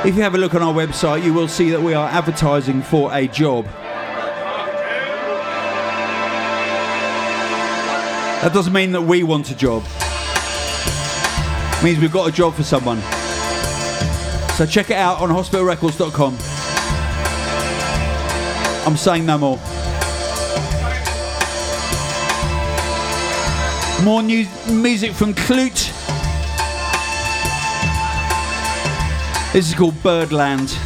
if 0.08 0.16
you 0.16 0.22
have 0.22 0.36
a 0.36 0.38
look 0.38 0.54
on 0.54 0.62
our 0.62 0.72
website, 0.72 1.24
you 1.24 1.34
will 1.34 1.48
see 1.48 1.72
that 1.72 1.82
we 1.82 1.96
are 1.96 2.08
advertising 2.08 2.84
for 2.84 3.12
a 3.12 3.28
job. 3.28 3.66
That 8.44 8.52
doesn't 8.54 8.72
mean 8.72 8.92
that 8.92 9.02
we 9.02 9.24
want 9.24 9.50
a 9.50 9.56
job. 9.56 9.84
It 9.84 11.84
means 11.84 11.98
we've 11.98 12.14
got 12.14 12.30
a 12.30 12.32
job 12.32 12.54
for 12.54 12.62
someone. 12.62 13.02
So 14.58 14.68
check 14.68 14.92
it 14.92 14.98
out 14.98 15.18
on 15.22 15.30
hospitalrecords.com. 15.30 16.38
I'm 18.86 18.96
saying 18.96 19.26
no 19.26 19.40
more. 19.40 19.58
More 24.04 24.22
new 24.22 24.46
music 24.70 25.14
from 25.14 25.34
Klute. 25.34 26.01
This 29.54 29.68
is 29.68 29.76
called 29.76 30.02
Birdland. 30.02 30.78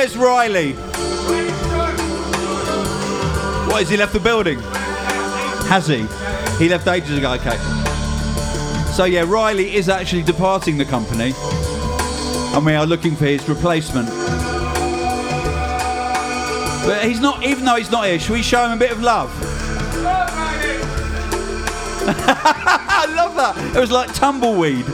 Where's 0.00 0.16
Riley? 0.16 0.72
What, 3.68 3.80
has 3.80 3.90
he 3.90 3.98
left 3.98 4.14
the 4.14 4.20
building? 4.20 4.58
Has 5.68 5.88
he? 5.88 6.06
He 6.56 6.70
left 6.70 6.88
ages 6.88 7.18
ago, 7.18 7.34
okay. 7.34 7.58
So 8.94 9.04
yeah, 9.04 9.24
Riley 9.28 9.74
is 9.74 9.90
actually 9.90 10.22
departing 10.22 10.78
the 10.78 10.86
company. 10.86 11.34
And 12.56 12.64
we 12.64 12.72
are 12.72 12.86
looking 12.86 13.14
for 13.14 13.26
his 13.26 13.46
replacement. 13.46 14.08
But 16.86 17.04
he's 17.04 17.20
not, 17.20 17.44
even 17.44 17.66
though 17.66 17.76
he's 17.76 17.90
not 17.90 18.06
here, 18.06 18.18
should 18.18 18.32
we 18.32 18.42
show 18.42 18.64
him 18.64 18.72
a 18.72 18.78
bit 18.78 18.92
of 18.92 19.02
love? 19.02 19.30
I 22.08 23.04
love 23.14 23.34
that. 23.36 23.76
It 23.76 23.78
was 23.78 23.90
like 23.90 24.14
tumbleweed. 24.14 24.86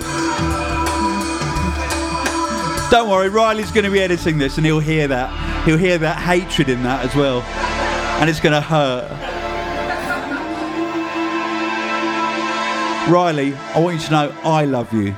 Don't 2.88 3.10
worry, 3.10 3.28
Riley's 3.28 3.72
going 3.72 3.84
to 3.84 3.90
be 3.90 4.00
editing 4.00 4.38
this 4.38 4.58
and 4.58 4.64
he'll 4.64 4.78
hear 4.78 5.08
that. 5.08 5.64
He'll 5.64 5.76
hear 5.76 5.98
that 5.98 6.18
hatred 6.18 6.68
in 6.68 6.84
that 6.84 7.04
as 7.04 7.14
well. 7.16 7.42
And 8.20 8.30
it's 8.30 8.38
going 8.38 8.52
to 8.52 8.60
hurt. 8.60 9.10
Riley, 13.10 13.54
I 13.74 13.80
want 13.80 13.96
you 13.96 14.06
to 14.06 14.10
know 14.10 14.36
I 14.44 14.64
love 14.66 14.92
you. 14.92 15.14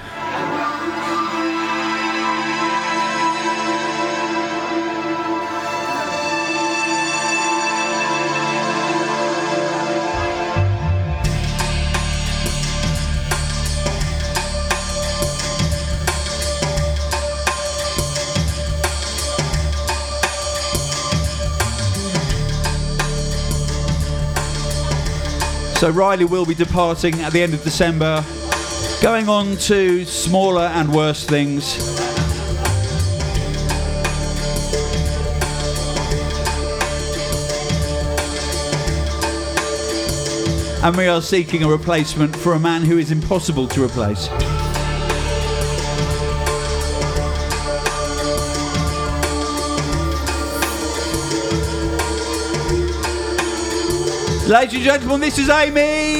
So 25.88 25.94
Riley 25.94 26.26
will 26.26 26.44
be 26.44 26.54
departing 26.54 27.18
at 27.22 27.32
the 27.32 27.42
end 27.42 27.54
of 27.54 27.62
December, 27.62 28.22
going 29.00 29.26
on 29.30 29.56
to 29.56 30.04
smaller 30.04 30.64
and 30.64 30.94
worse 30.94 31.24
things. 31.24 31.78
And 40.84 40.94
we 40.94 41.06
are 41.06 41.22
seeking 41.22 41.64
a 41.64 41.68
replacement 41.68 42.36
for 42.36 42.52
a 42.52 42.60
man 42.60 42.82
who 42.82 42.98
is 42.98 43.10
impossible 43.10 43.66
to 43.68 43.82
replace. 43.82 44.28
Ladies 54.48 54.76
and 54.76 54.84
gentlemen, 54.84 55.20
this 55.20 55.38
is 55.38 55.50
Amy. 55.50 56.17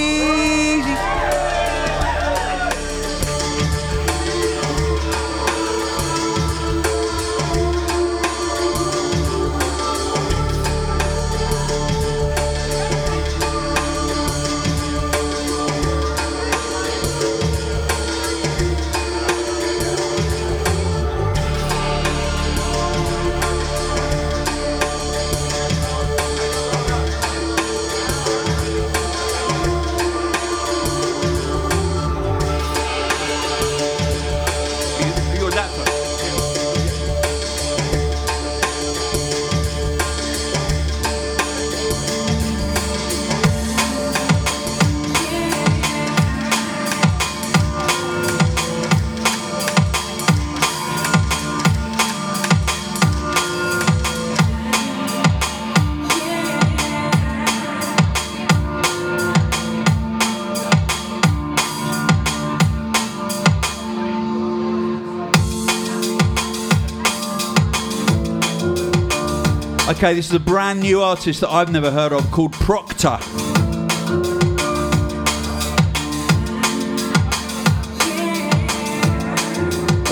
Okay, 69.99 70.15
this 70.15 70.29
is 70.29 70.35
a 70.35 70.39
brand 70.39 70.79
new 70.79 71.03
artist 71.03 71.41
that 71.41 71.51
I've 71.51 71.73
never 71.73 71.91
heard 71.91 72.13
of 72.13 72.31
called 72.31 72.53
Proctor. 72.53 73.19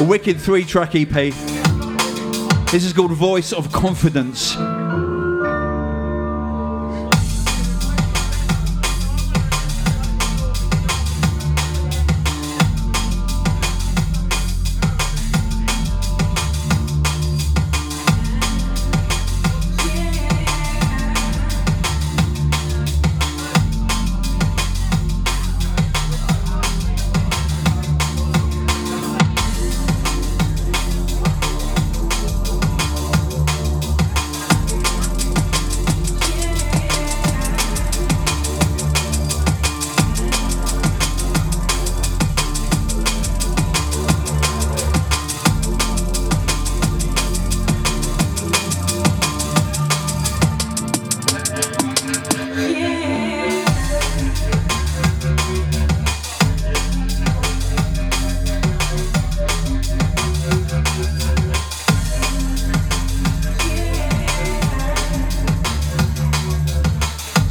A 0.03 0.05
wicked 0.05 0.41
three 0.41 0.64
track 0.64 0.97
EP. 0.97 1.32
This 2.72 2.84
is 2.84 2.93
called 2.93 3.12
Voice 3.12 3.53
of 3.53 3.70
Confidence. 3.70 4.57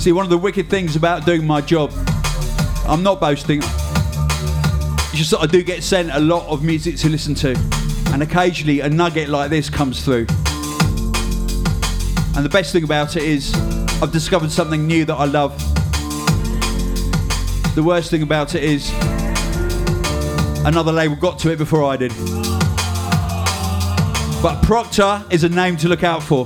See, 0.05 0.11
one 0.11 0.23
of 0.23 0.29
the 0.29 0.37
wicked 0.37 0.69
things 0.69 0.95
about 0.95 1.25
doing 1.25 1.47
my 1.47 1.61
job, 1.61 1.91
I'm 2.87 3.01
not 3.01 3.19
boasting. 3.19 3.57
It's 3.63 5.15
just 5.15 5.31
that 5.31 5.39
I 5.39 5.47
do 5.47 5.63
get 5.63 5.81
sent 5.81 6.11
a 6.11 6.19
lot 6.19 6.47
of 6.47 6.63
music 6.63 6.97
to 6.97 7.09
listen 7.09 7.33
to, 7.33 7.57
and 8.13 8.21
occasionally 8.21 8.81
a 8.81 8.87
nugget 8.87 9.29
like 9.29 9.49
this 9.49 9.67
comes 9.67 10.05
through. 10.05 10.27
And 12.35 12.45
the 12.45 12.51
best 12.51 12.71
thing 12.71 12.83
about 12.83 13.15
it 13.15 13.23
is, 13.23 13.51
I've 13.99 14.11
discovered 14.11 14.51
something 14.51 14.85
new 14.85 15.05
that 15.05 15.15
I 15.15 15.25
love. 15.25 15.57
The 17.73 17.81
worst 17.83 18.11
thing 18.11 18.21
about 18.21 18.53
it 18.53 18.63
is, 18.63 18.91
another 20.67 20.91
label 20.91 21.15
got 21.15 21.39
to 21.39 21.51
it 21.51 21.57
before 21.57 21.83
I 21.83 21.97
did. 21.97 22.11
But 24.43 24.61
Proctor 24.61 25.25
is 25.31 25.43
a 25.43 25.49
name 25.49 25.77
to 25.77 25.89
look 25.89 26.03
out 26.03 26.21
for. 26.21 26.45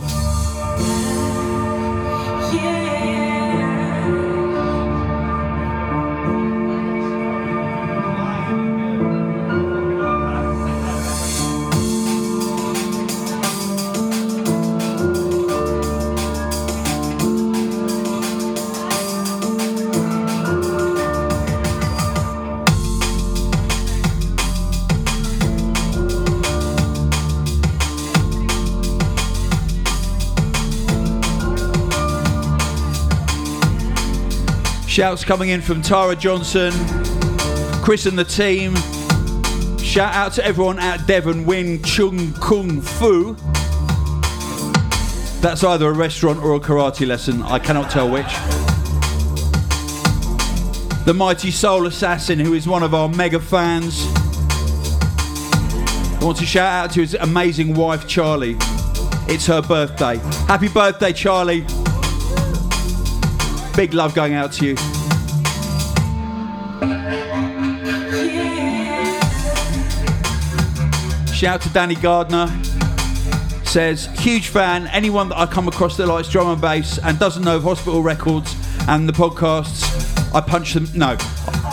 Shouts 35.00 35.24
coming 35.24 35.48
in 35.48 35.62
from 35.62 35.82
Tara 35.82 36.14
Johnson, 36.14 36.74
Chris 37.82 38.06
and 38.06 38.20
the 38.20 38.26
team. 38.26 38.76
Shout 39.78 40.14
out 40.14 40.34
to 40.34 40.46
everyone 40.46 40.78
at 40.78 41.08
Devon 41.08 41.46
Wing 41.46 41.82
Chun 41.84 42.34
Kung 42.34 42.82
Fu. 42.82 43.34
That's 45.40 45.64
either 45.64 45.88
a 45.88 45.94
restaurant 45.94 46.44
or 46.44 46.56
a 46.56 46.60
karate 46.60 47.08
lesson. 47.08 47.42
I 47.44 47.60
cannot 47.60 47.90
tell 47.90 48.10
which. 48.10 48.26
The 51.06 51.14
mighty 51.16 51.52
Soul 51.52 51.86
Assassin, 51.86 52.38
who 52.38 52.54
is 52.54 52.68
one 52.68 52.84
of 52.84 52.94
our 52.94 53.08
mega 53.08 53.40
fans. 53.40 54.06
I 56.16 56.20
want 56.22 56.38
to 56.40 56.46
shout 56.46 56.74
out 56.74 56.92
to 56.96 57.00
his 57.00 57.14
amazing 57.14 57.74
wife, 57.74 58.06
Charlie. 58.06 58.58
It's 59.30 59.46
her 59.46 59.62
birthday. 59.62 60.18
Happy 60.48 60.68
birthday, 60.68 61.14
Charlie. 61.14 61.66
Big 63.76 63.94
love 63.94 64.14
going 64.14 64.34
out 64.34 64.52
to 64.54 64.66
you. 64.66 64.76
Shout 71.34 71.56
out 71.56 71.62
to 71.62 71.70
Danny 71.70 71.96
Gardner. 71.96 72.48
Says, 73.64 74.08
huge 74.20 74.50
fan. 74.50 74.88
Anyone 74.88 75.30
that 75.30 75.38
I 75.38 75.46
come 75.46 75.70
across 75.70 75.96
that 75.96 76.08
likes 76.08 76.28
drum 76.28 76.48
and 76.48 76.60
bass 76.60 76.98
and 76.98 77.18
doesn't 77.18 77.44
know 77.46 77.56
of 77.56 77.64
Hospital 77.64 78.04
Records 78.04 78.54
and 78.90 79.08
the 79.08 79.14
podcasts, 79.14 79.86
I 80.36 80.42
punch 80.42 80.74
them. 80.74 80.88
No, 80.94 81.16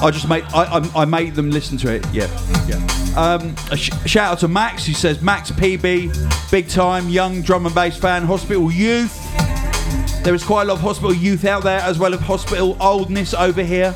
I 0.01 0.11
just 0.13 0.29
make 0.29 0.45
I, 0.55 0.79
I, 0.79 1.03
I 1.03 1.05
make 1.05 1.35
them 1.35 1.51
listen 1.51 1.77
to 1.79 1.93
it. 1.93 2.07
Yeah, 2.13 2.29
yeah. 2.69 2.77
Um, 3.17 3.57
a 3.73 3.77
sh- 3.77 3.91
shout 4.05 4.33
out 4.33 4.39
to 4.41 4.49
Max 4.49 4.87
who 4.87 4.93
says 4.93 5.21
Max 5.21 5.51
PB, 5.51 6.51
big 6.51 6.69
time 6.69 7.09
young 7.09 7.43
drum 7.43 7.67
and 7.67 7.75
bass 7.75 7.97
fan, 7.97 8.23
Hospital 8.25 8.71
Youth. 8.71 9.26
There 10.27 10.35
is 10.35 10.43
quite 10.43 10.63
a 10.63 10.65
lot 10.65 10.79
of 10.79 10.81
hospital 10.81 11.15
youth 11.15 11.45
out 11.45 11.63
there, 11.63 11.79
as 11.79 12.01
well 12.01 12.13
as 12.13 12.19
hospital 12.19 12.77
oldness 12.81 13.33
over 13.33 13.63
here. 13.63 13.95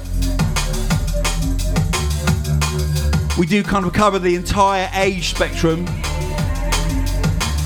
We 3.37 3.47
do 3.47 3.65
kind 3.65 3.85
of 3.85 3.93
cover 3.93 4.21
the 4.21 4.37
entire 4.37 4.89
age 4.95 5.31
spectrum. 5.31 5.87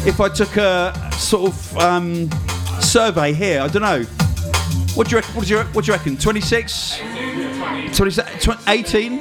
If 0.07 0.19
I 0.19 0.31
took 0.31 0.57
a 0.57 1.11
sort 1.13 1.53
of 1.53 1.77
um, 1.77 2.31
survey 2.81 3.35
here, 3.35 3.61
I 3.61 3.69
don't 3.69 3.83
know. 3.83 4.05
What 4.95 5.09
do 5.09 5.11
you 5.11 5.17
reckon? 5.19 5.35
What 5.35 5.47
do 5.47 5.53
you, 5.53 5.63
what 5.63 5.85
do 5.85 5.93
you 5.93 5.99
reckon? 5.99 6.17
26? 6.17 7.01
27, 7.95 8.39
20, 8.41 8.63
18? 8.67 9.19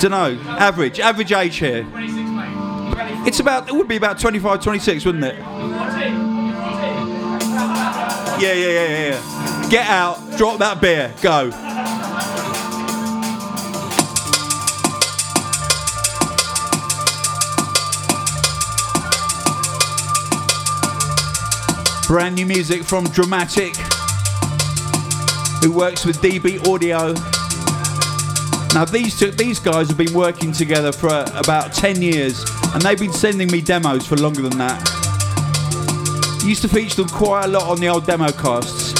Don't 0.00 0.10
know. 0.12 0.40
Average. 0.56 1.00
Average 1.00 1.32
age 1.32 1.56
here. 1.56 1.86
It's 3.26 3.40
about. 3.40 3.68
It 3.68 3.74
would 3.74 3.88
be 3.88 3.96
about 3.96 4.18
25, 4.18 4.62
26, 4.62 5.04
wouldn't 5.04 5.24
it? 5.24 6.35
Yeah, 8.38 8.52
yeah, 8.52 8.68
yeah, 8.68 9.08
yeah. 9.08 9.68
Get 9.70 9.86
out, 9.88 10.18
drop 10.36 10.58
that 10.58 10.78
beer, 10.78 11.10
go. 11.22 11.50
Brand 22.06 22.34
new 22.34 22.44
music 22.44 22.84
from 22.84 23.04
Dramatic, 23.06 23.74
who 25.62 25.72
works 25.72 26.04
with 26.04 26.20
DB 26.20 26.64
Audio. 26.68 27.14
Now 28.74 28.84
these 28.84 29.18
two, 29.18 29.30
these 29.30 29.58
guys 29.58 29.88
have 29.88 29.96
been 29.96 30.12
working 30.12 30.52
together 30.52 30.92
for 30.92 31.24
about 31.34 31.72
10 31.72 32.02
years, 32.02 32.44
and 32.74 32.82
they've 32.82 32.98
been 32.98 33.14
sending 33.14 33.50
me 33.50 33.62
demos 33.62 34.06
for 34.06 34.16
longer 34.16 34.42
than 34.42 34.58
that. 34.58 35.05
Used 36.46 36.62
to 36.62 36.68
feature 36.68 37.02
them 37.02 37.08
quite 37.08 37.46
a 37.46 37.48
lot 37.48 37.64
on 37.64 37.80
the 37.80 37.88
old 37.88 38.06
demo 38.06 38.30
casts. 38.30 38.94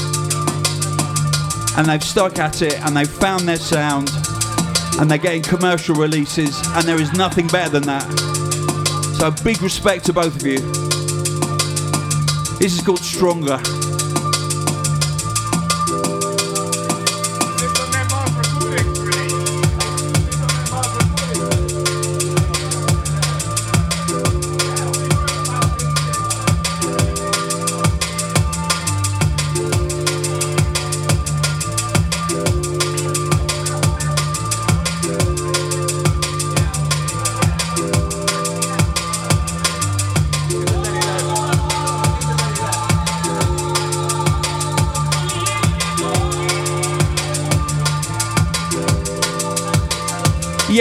And 1.78 1.86
they've 1.86 2.02
stuck 2.02 2.40
at 2.40 2.60
it 2.60 2.80
and 2.80 2.96
they've 2.96 3.08
found 3.08 3.42
their 3.42 3.56
sound 3.56 4.10
and 4.98 5.08
they're 5.08 5.16
getting 5.16 5.42
commercial 5.42 5.94
releases 5.94 6.60
and 6.74 6.82
there 6.82 7.00
is 7.00 7.12
nothing 7.12 7.46
better 7.46 7.70
than 7.70 7.84
that. 7.84 8.02
So 9.18 9.30
big 9.44 9.62
respect 9.62 10.04
to 10.06 10.12
both 10.12 10.34
of 10.34 10.44
you. 10.44 10.58
This 12.58 12.74
is 12.76 12.82
called 12.82 12.98
Stronger. 12.98 13.85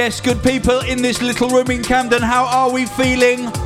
Yes, 0.05 0.21
good 0.21 0.43
people 0.43 0.81
in 0.81 1.01
this 1.01 1.19
little 1.19 1.49
room 1.49 1.71
in 1.71 1.81
Camden, 1.81 2.21
how 2.21 2.45
are 2.45 2.71
we 2.71 2.85
feeling? 2.85 3.64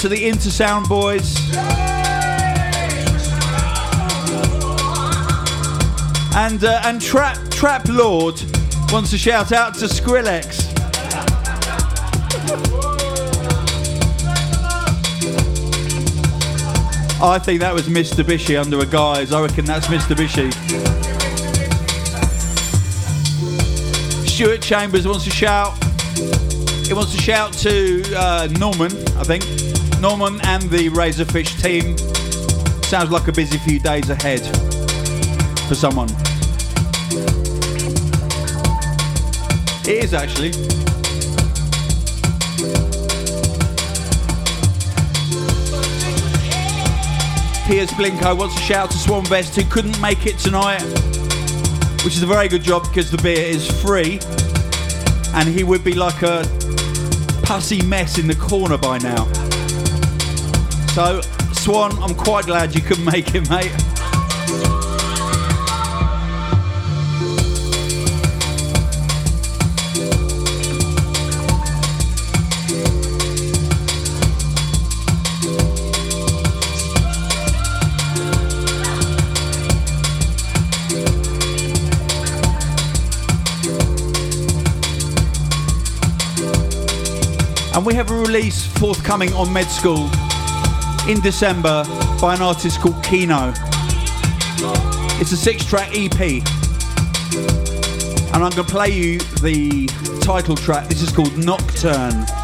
To 0.00 0.08
the 0.08 0.16
Intersound 0.16 0.88
boys. 0.88 1.36
And 6.34 6.64
uh, 6.64 6.80
and 6.84 7.02
Trap 7.02 7.36
Trap 7.50 7.86
Lord 7.86 8.42
wants 8.90 9.10
to 9.10 9.18
shout 9.18 9.52
out 9.52 9.74
to 9.74 9.84
Skrillex. 9.84 10.70
I 17.22 17.38
think 17.38 17.60
that 17.60 17.74
was 17.74 17.86
Mr. 17.86 18.24
Bishy 18.24 18.58
under 18.58 18.78
a 18.78 18.86
guise. 18.86 19.34
I 19.34 19.42
reckon 19.42 19.66
that's 19.66 19.88
Mr. 19.88 20.16
Bishy. 20.16 20.50
Stuart 24.26 24.62
Chambers 24.62 25.06
wants 25.06 25.24
to 25.24 25.30
shout. 25.30 25.76
He 26.86 26.94
wants 26.94 27.14
to 27.14 27.20
shout 27.20 27.52
to 27.58 28.02
uh, 28.16 28.48
Norman, 28.58 28.92
I 29.18 29.24
think. 29.24 29.59
Norman 30.00 30.40
and 30.44 30.62
the 30.70 30.88
Razorfish 30.88 31.60
team. 31.60 31.98
Sounds 32.84 33.10
like 33.10 33.28
a 33.28 33.32
busy 33.32 33.58
few 33.58 33.78
days 33.78 34.08
ahead 34.08 34.40
for 35.68 35.74
someone. 35.74 36.08
It 39.86 40.04
is 40.04 40.14
actually. 40.14 40.52
Piers 47.66 47.90
Blinko 47.90 48.38
wants 48.38 48.54
to 48.54 48.60
shout 48.62 48.90
to 48.90 48.98
Swan 48.98 49.24
Vest 49.26 49.54
who 49.54 49.64
couldn't 49.64 50.00
make 50.00 50.24
it 50.24 50.38
tonight, 50.38 50.82
which 52.04 52.16
is 52.16 52.22
a 52.22 52.26
very 52.26 52.48
good 52.48 52.62
job 52.62 52.84
because 52.84 53.10
the 53.10 53.20
beer 53.22 53.44
is 53.44 53.70
free 53.82 54.18
and 55.34 55.48
he 55.48 55.62
would 55.62 55.84
be 55.84 55.92
like 55.92 56.22
a 56.22 56.42
pussy 57.42 57.82
mess 57.82 58.18
in 58.18 58.26
the 58.26 58.34
corner 58.34 58.78
by 58.78 58.96
now. 58.98 59.39
So, 60.94 61.20
Swan, 61.52 61.96
I'm 62.02 62.16
quite 62.16 62.46
glad 62.46 62.74
you 62.74 62.80
couldn't 62.80 63.04
make 63.04 63.32
it, 63.36 63.48
mate. 63.48 63.70
And 87.72 87.86
we 87.86 87.94
have 87.94 88.10
a 88.10 88.14
release 88.14 88.66
forthcoming 88.66 89.32
on 89.34 89.52
Med 89.52 89.70
School 89.70 90.10
in 91.10 91.20
December 91.20 91.82
by 92.20 92.36
an 92.36 92.40
artist 92.40 92.80
called 92.80 92.94
Keeno. 93.02 93.52
It's 95.20 95.32
a 95.32 95.36
six 95.36 95.64
track 95.64 95.90
EP. 95.92 96.20
And 98.32 98.34
I'm 98.34 98.40
going 98.40 98.52
to 98.52 98.62
play 98.64 98.90
you 98.90 99.18
the 99.42 99.88
title 100.22 100.54
track. 100.54 100.86
This 100.86 101.02
is 101.02 101.10
called 101.10 101.36
Nocturne. 101.36 102.39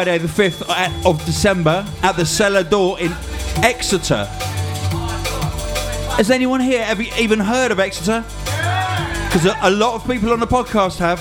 Friday, 0.00 0.16
the 0.16 0.28
5th 0.28 1.04
of 1.04 1.22
December, 1.26 1.86
at 2.02 2.16
the 2.16 2.24
Cellar 2.24 2.64
Door 2.64 3.00
in 3.00 3.12
Exeter. 3.56 4.24
Has 6.16 6.30
anyone 6.30 6.60
here 6.60 6.82
ever 6.86 7.02
even 7.18 7.38
heard 7.38 7.70
of 7.70 7.78
Exeter? 7.78 8.24
Because 9.26 9.44
a, 9.60 9.70
lot 9.70 9.92
of 9.92 10.06
people 10.06 10.32
on 10.32 10.40
the 10.40 10.46
podcast 10.46 10.96
have. 11.00 11.20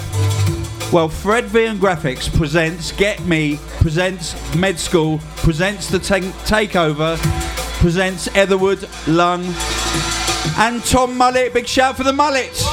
Well, 0.94 1.10
Fred 1.10 1.48
V 1.48 1.66
and 1.66 1.78
Graphics 1.78 2.34
presents 2.34 2.94
Get 2.94 3.20
Me, 3.26 3.60
presents 3.82 4.34
Med 4.56 4.80
School, 4.80 5.20
presents 5.36 5.90
The 5.90 6.00
Tank 6.00 6.34
Takeover, 6.46 7.18
presents 7.82 8.30
Etherwood, 8.30 8.88
Lung, 9.10 9.44
and 10.58 10.82
Tom 10.86 11.18
Mullet. 11.18 11.54
Big 11.54 11.68
shout 11.68 11.98
for 11.98 12.06
the 12.06 12.14
Mullets! 12.14 12.69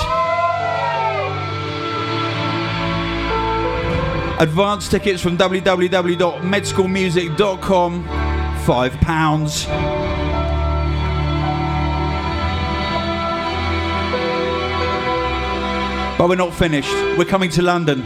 Advance 4.38 4.90
tickets 4.90 5.22
from 5.22 5.38
www.medschoolmusic.com, 5.38 8.04
five 8.66 8.92
pounds. 9.00 9.64
But 16.18 16.28
we're 16.28 16.36
not 16.36 16.54
finished. 16.54 16.92
We're 17.16 17.24
coming 17.24 17.48
to 17.50 17.62
London. 17.62 18.00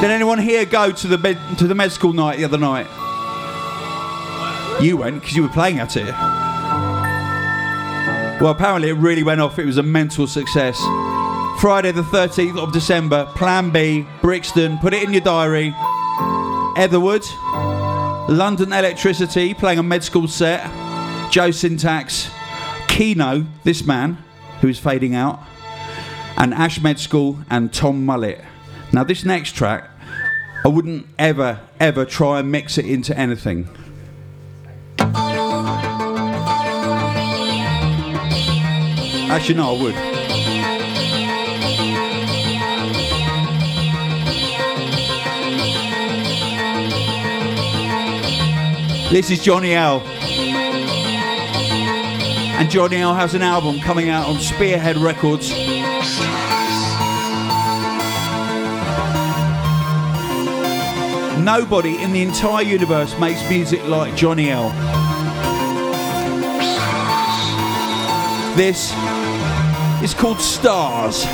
Did 0.00 0.10
anyone 0.10 0.38
here 0.38 0.64
go 0.64 0.90
to 0.90 1.06
the 1.06 1.18
med, 1.18 1.38
to 1.58 1.66
the 1.66 1.74
med 1.74 1.92
school 1.92 2.14
night 2.14 2.38
the 2.38 2.44
other 2.44 2.56
night? 2.56 2.86
You 4.82 4.96
went 4.96 5.20
because 5.20 5.36
you 5.36 5.42
were 5.42 5.50
playing 5.50 5.80
at 5.80 5.98
it. 5.98 6.14
Well, 8.40 8.52
apparently 8.52 8.88
it 8.88 8.94
really 8.94 9.22
went 9.22 9.42
off. 9.42 9.58
It 9.58 9.66
was 9.66 9.76
a 9.76 9.82
mental 9.82 10.26
success. 10.26 10.80
Friday 11.60 11.90
the 11.90 12.02
13th 12.02 12.56
of 12.56 12.72
December, 12.72 13.26
Plan 13.34 13.70
B, 13.70 14.06
Brixton. 14.22 14.78
Put 14.78 14.94
it 14.94 15.02
in 15.02 15.12
your 15.12 15.22
diary. 15.22 15.74
Etherwood, 16.76 17.24
London 18.28 18.72
Electricity 18.72 19.54
playing 19.54 19.80
a 19.80 19.82
med 19.82 20.04
school 20.04 20.28
set. 20.28 20.70
Joe 21.32 21.50
Syntax, 21.50 22.30
Keeno, 22.86 23.44
this 23.64 23.84
man 23.84 24.18
who 24.60 24.68
is 24.68 24.78
fading 24.78 25.16
out, 25.16 25.40
and 26.36 26.54
Ash 26.54 26.80
Med 26.80 27.00
School 27.00 27.40
and 27.50 27.72
Tom 27.72 28.06
Mullet. 28.06 28.40
Now, 28.92 29.02
this 29.02 29.24
next 29.24 29.56
track, 29.56 29.90
I 30.64 30.68
wouldn't 30.68 31.06
ever, 31.18 31.60
ever 31.80 32.04
try 32.04 32.38
and 32.38 32.52
mix 32.52 32.78
it 32.78 32.86
into 32.86 33.18
anything. 33.18 33.68
Actually, 39.28 39.54
no, 39.56 39.76
I 39.76 39.82
would. 39.82 40.17
This 49.10 49.30
is 49.30 49.42
Johnny 49.42 49.72
L. 49.72 50.00
And 52.58 52.70
Johnny 52.70 52.96
L 52.98 53.14
has 53.14 53.32
an 53.32 53.40
album 53.40 53.80
coming 53.80 54.10
out 54.10 54.26
on 54.26 54.38
Spearhead 54.38 54.98
Records. 54.98 55.48
Nobody 61.42 61.96
in 62.02 62.12
the 62.12 62.20
entire 62.20 62.62
universe 62.62 63.18
makes 63.18 63.48
music 63.48 63.82
like 63.86 64.14
Johnny 64.14 64.50
L. 64.50 64.68
This 68.56 68.92
is 70.02 70.12
called 70.12 70.38
Stars. 70.38 71.24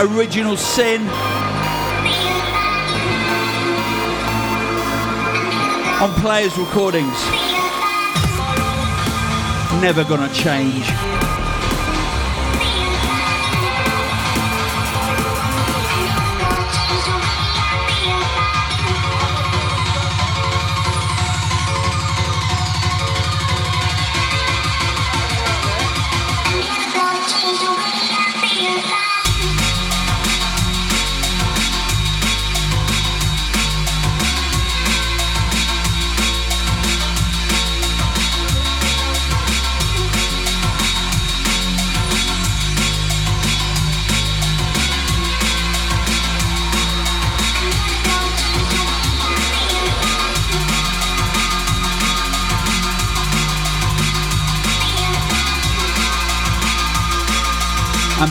Original 0.00 0.56
Sin. 0.56 1.02
On 6.00 6.10
Playaz 6.22 6.56
Recordings. 6.56 7.20
Never 9.82 10.02
gonna 10.04 10.32
change. 10.32 11.09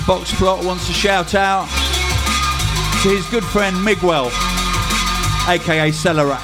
And 0.10 0.22
Boxplot 0.22 0.66
wants 0.66 0.88
to 0.88 0.94
shout 0.94 1.36
out 1.36 1.68
to 3.04 3.10
his 3.10 3.28
good 3.30 3.44
friend 3.44 3.76
Miguel, 3.84 4.28
aka 5.48 5.92
Cellarak. 5.92 6.40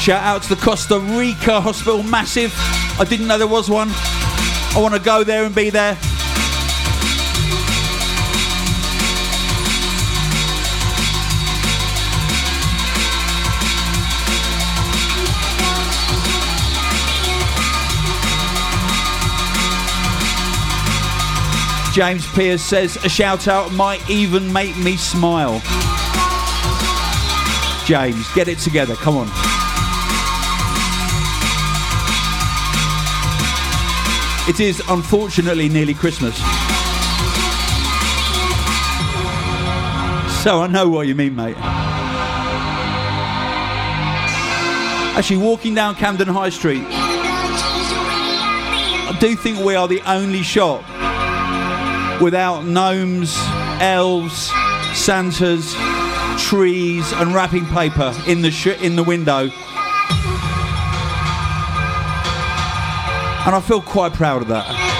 Shout 0.00 0.22
out 0.22 0.42
to 0.42 0.48
the 0.54 0.60
Costa 0.60 0.98
Rica 1.00 1.60
Hospital, 1.60 2.02
massive. 2.02 2.52
I 2.98 3.06
didn't 3.08 3.26
know 3.26 3.38
there 3.38 3.46
was 3.46 3.70
one. 3.70 3.88
I 3.90 4.78
want 4.80 4.94
to 4.94 5.00
go 5.00 5.24
there 5.24 5.44
and 5.44 5.54
be 5.54 5.70
there. 5.70 5.98
James 21.94 22.26
Pierce 22.32 22.60
says 22.60 22.96
a 23.04 23.08
shout 23.08 23.46
out 23.46 23.72
might 23.72 24.10
even 24.10 24.52
make 24.52 24.76
me 24.78 24.96
smile. 24.96 25.62
James, 27.86 28.28
get 28.34 28.48
it 28.48 28.58
together. 28.58 28.96
Come 28.96 29.16
on. 29.16 29.28
It 34.48 34.58
is 34.58 34.82
unfortunately 34.88 35.68
nearly 35.68 35.94
Christmas. 35.94 36.36
So 40.42 40.62
I 40.62 40.66
know 40.68 40.88
what 40.88 41.06
you 41.06 41.14
mean, 41.14 41.36
mate. 41.36 41.56
Actually, 45.16 45.36
walking 45.36 45.76
down 45.76 45.94
Camden 45.94 46.26
High 46.26 46.48
Street, 46.48 46.82
I 49.06 49.16
do 49.20 49.36
think 49.36 49.60
we 49.60 49.76
are 49.76 49.86
the 49.86 50.02
only 50.10 50.42
shop 50.42 50.82
without 52.20 52.64
gnomes, 52.64 53.36
elves, 53.80 54.50
Santas, 54.94 55.74
trees, 56.38 57.12
and 57.12 57.34
wrapping 57.34 57.66
paper 57.66 58.14
in 58.26 58.42
the 58.42 58.50
sh- 58.50 58.78
in 58.80 58.96
the 58.96 59.02
window. 59.02 59.50
And 63.46 63.54
I 63.54 63.60
feel 63.60 63.82
quite 63.82 64.14
proud 64.14 64.42
of 64.42 64.48
that. 64.48 64.93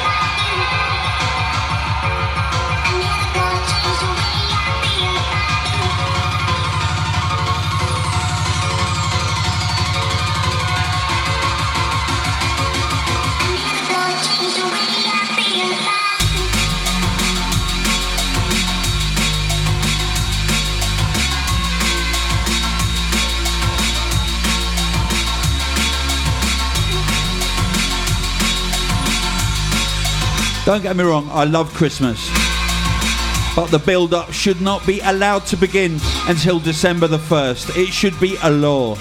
Don't 30.64 30.80
get 30.82 30.96
me 30.96 31.04
wrong, 31.04 31.28
I 31.30 31.44
love 31.44 31.74
Christmas. 31.74 32.30
But 33.54 33.66
the 33.66 33.78
build 33.78 34.14
up 34.14 34.32
should 34.32 34.62
not 34.62 34.86
be 34.86 35.00
allowed 35.00 35.44
to 35.46 35.58
begin 35.58 36.00
until 36.26 36.58
December 36.58 37.06
the 37.06 37.18
1st. 37.18 37.76
It 37.76 37.92
should 37.92 38.18
be 38.18 38.38
a 38.42 38.50
law. 38.50 38.96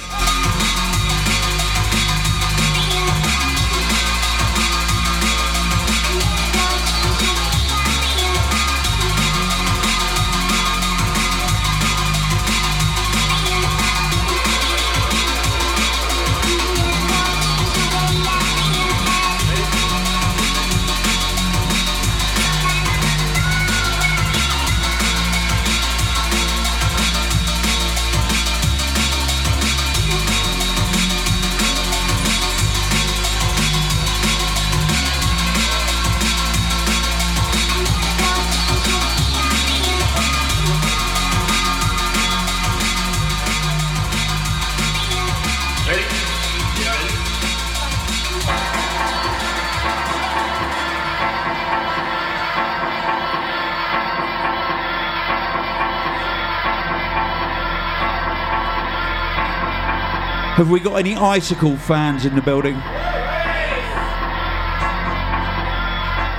Have 60.56 60.70
we 60.70 60.80
got 60.80 60.97
any 60.97 61.16
icicle 61.16 61.76
fans 61.76 62.26
in 62.26 62.36
the 62.36 62.41
building? 62.43 62.76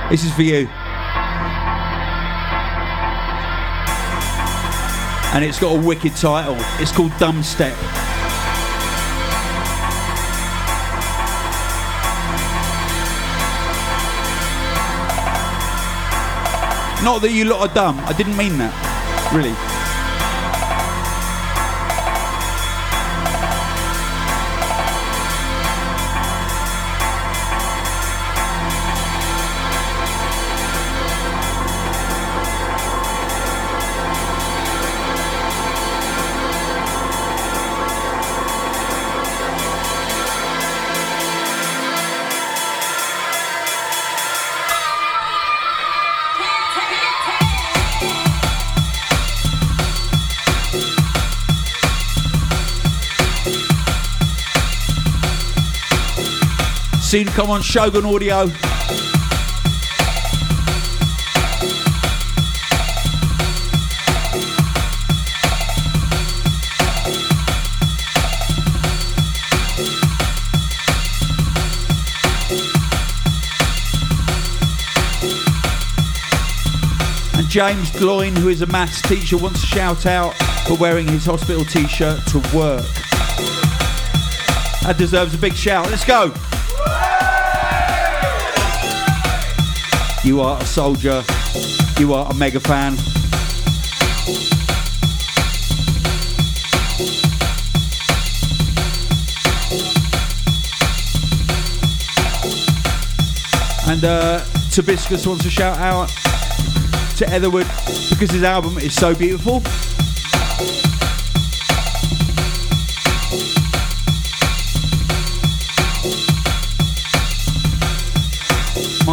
This 0.09 0.23
is 0.23 0.33
for 0.33 0.43
you. 0.43 0.69
And 5.35 5.43
it's 5.43 5.59
got 5.59 5.77
a 5.77 5.81
wicked 5.85 6.15
title. 6.15 6.55
It's 6.79 6.93
called 6.93 7.11
Dumb 7.17 7.43
Step. 7.43 7.75
Not 17.03 17.21
that 17.21 17.31
you 17.33 17.43
lot 17.43 17.69
are 17.69 17.73
dumb. 17.75 17.99
I 18.05 18.13
didn't 18.13 18.37
mean 18.37 18.57
that. 18.59 19.31
Really. 19.33 19.74
Come 57.35 57.51
on 57.51 57.61
Shogun 57.61 58.05
Audio. 58.05 58.43
And 58.43 58.49
James 77.49 77.91
Gloyn, 77.91 78.37
who 78.37 78.47
is 78.47 78.61
a 78.61 78.65
maths 78.67 79.01
teacher, 79.01 79.35
wants 79.37 79.59
to 79.59 79.67
shout 79.67 80.05
out 80.05 80.33
for 80.65 80.77
wearing 80.77 81.05
his 81.05 81.25
hospital 81.25 81.65
t-shirt 81.65 82.25
to 82.27 82.37
work. 82.55 82.85
That 84.83 84.95
deserves 84.97 85.33
a 85.33 85.37
big 85.37 85.53
shout. 85.53 85.89
Let's 85.89 86.05
go. 86.05 86.33
You 90.25 90.41
are 90.41 90.59
a 90.59 90.65
soldier. 90.65 91.23
You 91.99 92.15
are 92.15 92.31
a 92.31 92.33
mega 92.33 92.59
fan. 92.59 92.93
And 103.87 104.03
uh, 104.03 104.39
Tobiscus 104.71 105.27
wants 105.27 105.43
to 105.43 105.51
shout 105.51 105.77
out 105.77 106.09
to 107.17 107.25
Etherwood 107.27 107.67
because 108.09 108.31
his 108.31 108.41
album 108.41 108.79
is 108.79 108.95
so 108.95 109.13
beautiful. 109.13 109.61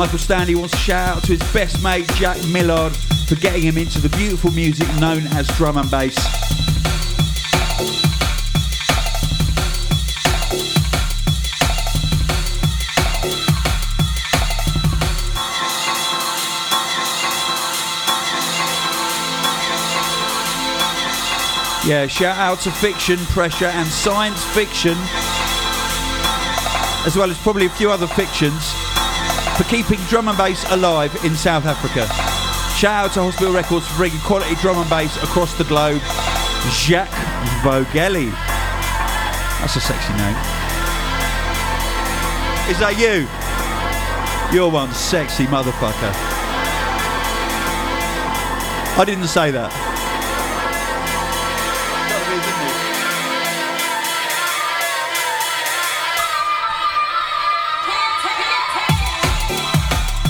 Michael 0.02 0.18
Stanley 0.18 0.56
wants 0.56 0.72
to 0.72 0.78
shout 0.78 1.16
out 1.16 1.22
to 1.22 1.36
his 1.36 1.52
best 1.52 1.80
mate 1.80 2.08
Jack 2.14 2.36
Millard 2.48 2.92
for 3.28 3.36
getting 3.36 3.62
him 3.62 3.78
into 3.78 4.00
the 4.00 4.08
beautiful 4.16 4.50
music 4.50 4.88
known 4.96 5.28
as 5.28 5.46
drum 5.56 5.78
and 5.78 5.88
bass. 5.92 6.16
Yeah, 21.86 22.08
shout 22.08 22.36
out 22.38 22.58
to 22.62 22.72
Fiction, 22.72 23.18
Pressure, 23.26 23.66
and 23.66 23.86
Science 23.86 24.42
Fiction, 24.46 24.96
as 27.06 27.14
well 27.16 27.30
as 27.30 27.38
probably 27.38 27.66
a 27.66 27.70
few 27.70 27.92
other 27.92 28.08
fictions, 28.08 28.81
for 29.62 29.68
keeping 29.68 29.98
drum 30.06 30.28
and 30.28 30.38
bass 30.38 30.64
alive 30.72 31.14
in 31.24 31.34
South 31.34 31.66
Africa. 31.66 32.06
Shout 32.76 33.06
out 33.06 33.12
to 33.14 33.22
Hospital 33.22 33.52
Records 33.52 33.86
for 33.86 33.96
bringing 33.96 34.18
quality 34.20 34.54
drum 34.56 34.78
and 34.78 34.88
bass 34.88 35.16
across 35.22 35.56
the 35.56 35.64
globe. 35.64 36.00
Jacques 36.70 37.10
Vogeli. 37.62 38.30
That's 39.60 39.76
a 39.76 39.80
sexy 39.80 40.12
name. 40.14 40.36
Is 42.70 42.78
that 42.78 42.96
you? 42.98 43.28
You're 44.56 44.70
one 44.70 44.92
sexy 44.92 45.44
motherfucker. 45.46 46.12
I 48.98 49.04
didn't 49.04 49.28
say 49.28 49.50
that. 49.50 49.91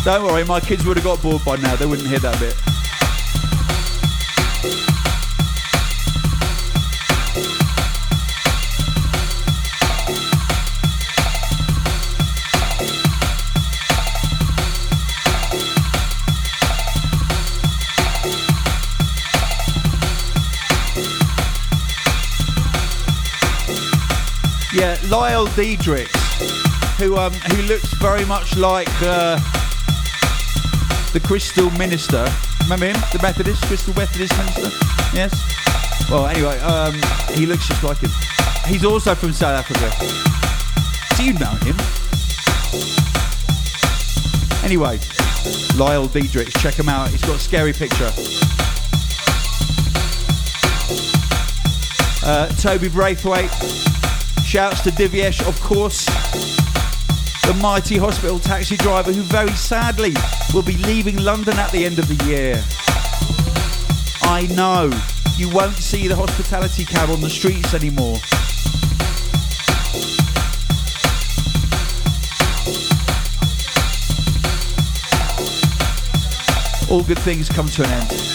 Don't 0.04 0.24
worry, 0.24 0.42
my 0.42 0.58
kids 0.58 0.84
would 0.84 0.96
have 0.96 1.04
got 1.04 1.22
bored 1.22 1.44
by 1.44 1.54
now. 1.56 1.76
They 1.76 1.86
wouldn't 1.86 2.08
hear 2.08 2.18
that 2.18 2.38
bit. 2.40 2.56
Yeah, 24.74 24.98
Lyle 25.08 25.46
Diedrich, 25.54 26.08
who 26.98 27.16
um, 27.16 27.32
who 27.32 27.62
looks 27.62 27.92
very 27.94 28.24
much 28.24 28.56
like 28.56 28.88
uh, 29.00 29.38
the 31.12 31.20
Crystal 31.20 31.70
Minister. 31.72 32.26
Remember 32.62 32.86
him? 32.86 32.96
The 33.12 33.18
Methodist, 33.20 33.62
Crystal 33.64 33.94
Methodist 33.94 34.32
Minister? 34.38 34.70
Yes? 35.14 36.10
Well, 36.10 36.26
anyway, 36.26 36.58
um, 36.60 36.94
he 37.34 37.44
looks 37.44 37.68
just 37.68 37.82
like 37.82 37.98
him. 37.98 38.10
He's 38.66 38.84
also 38.84 39.14
from 39.14 39.32
South 39.32 39.58
Africa. 39.58 39.90
Do 41.16 41.24
you 41.24 41.34
know 41.34 41.52
him? 41.66 41.76
Anyway, 44.64 44.98
Lyle 45.76 46.06
Diedrich, 46.06 46.50
check 46.58 46.74
him 46.74 46.88
out. 46.88 47.10
He's 47.10 47.22
got 47.22 47.36
a 47.36 47.38
scary 47.38 47.74
picture. 47.74 48.10
Uh, 52.24 52.48
Toby 52.56 52.88
Braithwaite. 52.88 53.50
Shouts 54.44 54.80
to 54.82 54.90
Divyesh, 54.90 55.46
of 55.46 55.60
course 55.60 56.21
the 57.42 57.54
mighty 57.60 57.96
hospital 57.96 58.38
taxi 58.38 58.76
driver 58.76 59.12
who 59.12 59.22
very 59.22 59.50
sadly 59.50 60.14
will 60.54 60.62
be 60.62 60.76
leaving 60.78 61.16
London 61.16 61.56
at 61.58 61.70
the 61.72 61.84
end 61.84 61.98
of 61.98 62.06
the 62.06 62.24
year. 62.24 62.62
I 64.22 64.46
know, 64.54 64.90
you 65.36 65.50
won't 65.54 65.74
see 65.74 66.06
the 66.06 66.16
hospitality 66.16 66.84
cab 66.84 67.10
on 67.10 67.20
the 67.20 67.30
streets 67.30 67.74
anymore. 67.74 68.18
All 76.90 77.02
good 77.02 77.18
things 77.18 77.48
come 77.48 77.66
to 77.68 77.84
an 77.84 77.90
end. 77.90 78.31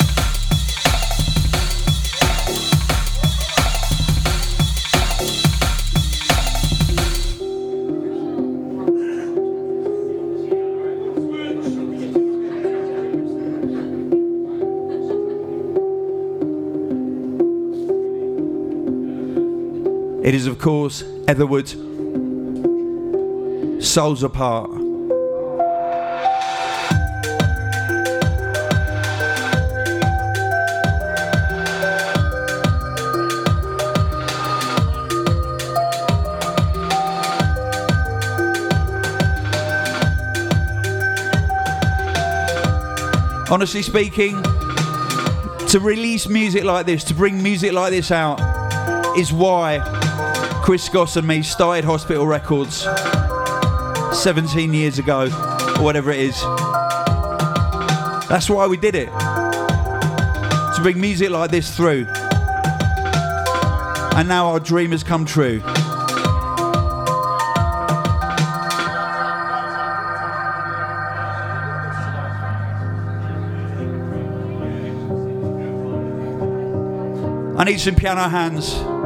It 20.28 20.36
is, 20.36 20.46
of 20.46 20.60
course, 20.60 21.04
Etherwood. 21.30 21.70
Souls 23.82 24.24
Apart. 24.24 24.70
Honestly 43.50 43.82
speaking, 43.82 44.44
to 45.70 45.80
release 45.80 46.28
music 46.28 46.66
like 46.66 46.86
this, 46.86 47.06
to 47.06 47.14
bring 47.14 47.42
music 47.42 47.72
like 47.72 47.92
this 47.92 48.12
out, 48.12 48.42
is 49.18 49.32
why 49.32 49.97
Chris 50.68 50.90
Goss 50.90 51.16
and 51.16 51.26
me 51.26 51.42
started 51.44 51.86
Hospital 51.86 52.28
Records 52.28 52.86
17 54.12 54.74
years 54.74 55.00
ago, 55.00 55.28
or 55.78 55.82
whatever 55.82 56.12
it 56.12 56.20
is. 56.20 56.38
That's 58.28 58.50
why 58.50 58.68
we 58.68 58.76
did 58.76 58.94
it. 58.94 59.06
To 59.06 60.80
bring 60.82 61.00
music 61.00 61.30
like 61.30 61.52
this 61.52 61.74
through. 61.74 62.06
And 64.18 64.28
now 64.28 64.48
our 64.48 64.60
dream 64.60 64.92
has 64.92 65.04
come 65.06 65.24
true. 65.24 65.62
I 77.58 77.64
need 77.64 77.80
some 77.80 77.96
piano 77.96 78.28
hands. 78.28 78.97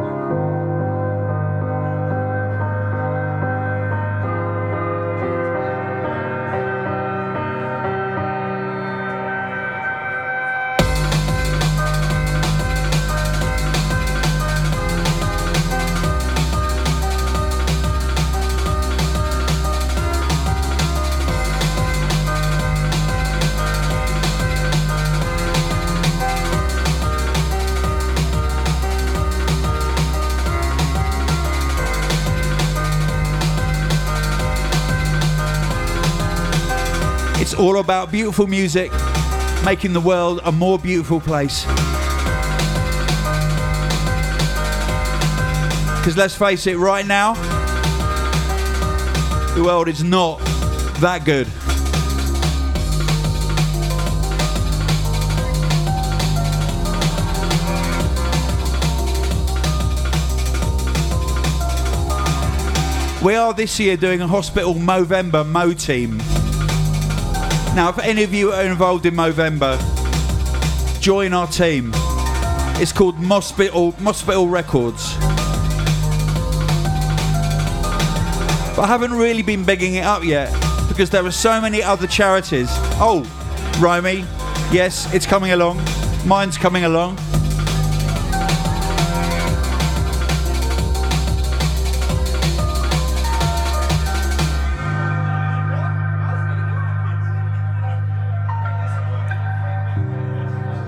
About 37.82 38.12
beautiful 38.12 38.48
music, 38.48 38.92
making 39.66 39.92
the 39.92 40.00
world 40.00 40.40
a 40.46 40.52
more 40.52 40.80
beautiful 40.80 41.20
place. 41.20 41.66
Because 45.98 46.16
let's 46.16 46.36
face 46.36 46.68
it, 46.68 46.78
right 46.78 47.06
now, 47.06 47.34
the 49.56 49.64
world 49.64 49.88
is 49.88 50.04
not 50.04 50.40
that 51.02 51.24
good. 51.26 51.48
We 63.24 63.36
are 63.36 63.54
this 63.54 63.80
year 63.80 63.98
doing 63.98 64.22
a 64.22 64.28
hospital 64.28 64.74
Movember 64.74 65.48
Mo 65.48 65.74
team. 65.74 66.20
Now, 67.74 67.88
if 67.88 68.00
any 68.00 68.24
of 68.24 68.34
you 68.34 68.52
are 68.52 68.64
involved 68.64 69.06
in 69.06 69.14
Movember, 69.14 69.80
join 71.00 71.32
our 71.32 71.48
team. 71.48 71.92
It's 72.76 72.92
called 72.92 73.18
Mospital, 73.18 73.96
Mospital 74.00 74.50
Records. 74.50 75.16
But 78.76 78.80
I 78.80 78.88
haven't 78.88 79.14
really 79.14 79.42
been 79.42 79.64
bigging 79.64 79.96
it 79.96 80.04
up 80.04 80.24
yet 80.24 80.52
because 80.90 81.10
there 81.10 81.26
are 81.26 81.32
so 81.32 81.62
many 81.62 81.82
other 81.82 82.08
charities. 82.08 82.68
Oh, 83.00 83.26
Romy, 83.80 84.26
yes, 84.72 85.12
it's 85.14 85.26
coming 85.26 85.54
along. 85.54 85.80
Mine's 86.26 86.58
coming 86.58 86.84
along. 86.84 87.18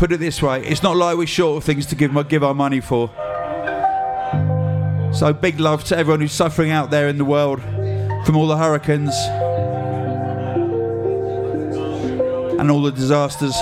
Put 0.04 0.12
it 0.12 0.20
this 0.20 0.42
way, 0.42 0.62
it's 0.66 0.84
not 0.84 0.98
like 0.98 1.16
we're 1.16 1.26
short 1.26 1.56
of 1.60 1.64
things 1.64 1.86
to 1.86 1.96
give, 1.96 2.28
give 2.28 2.44
our 2.44 2.54
money 2.54 2.82
for. 2.82 3.08
So 5.14 5.32
big 5.32 5.62
love 5.62 5.86
to 5.86 5.98
everyone 5.98 6.20
who's 6.20 6.34
suffering 6.34 6.72
out 6.72 6.92
there 6.92 7.08
in 7.08 7.18
the 7.18 7.24
world 7.24 7.62
from 8.26 8.36
all 8.36 8.48
the 8.48 8.58
hurricanes 8.58 9.16
and 12.60 12.70
all 12.70 12.82
the 12.82 12.92
disasters. 12.92 13.56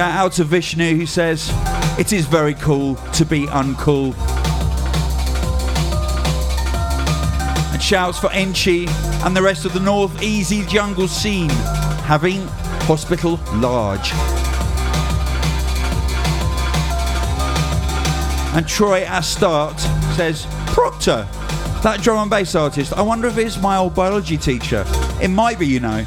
Shout 0.00 0.16
out 0.16 0.32
to 0.32 0.44
Vishnu 0.44 0.96
who 0.96 1.04
says, 1.04 1.52
It 1.98 2.14
is 2.14 2.24
very 2.24 2.54
cool 2.54 2.94
to 3.12 3.26
be 3.26 3.44
uncool. 3.48 4.14
And 7.70 7.82
shouts 7.82 8.18
for 8.18 8.28
Enchi 8.28 8.88
and 9.26 9.36
the 9.36 9.42
rest 9.42 9.66
of 9.66 9.74
the 9.74 9.80
North 9.80 10.22
Easy 10.22 10.64
Jungle 10.64 11.06
scene, 11.06 11.50
having 12.06 12.40
hospital 12.86 13.38
large. 13.56 14.10
And 18.56 18.66
Troy 18.66 19.04
Astart 19.04 19.78
says, 20.16 20.46
Proctor, 20.68 21.28
that 21.82 22.00
drum 22.00 22.20
and 22.20 22.30
bass 22.30 22.54
artist, 22.54 22.94
I 22.94 23.02
wonder 23.02 23.28
if 23.28 23.36
it's 23.36 23.60
my 23.60 23.76
old 23.76 23.94
biology 23.94 24.38
teacher. 24.38 24.86
It 25.20 25.28
might 25.28 25.58
be, 25.58 25.66
you 25.66 25.80
know. 25.80 26.06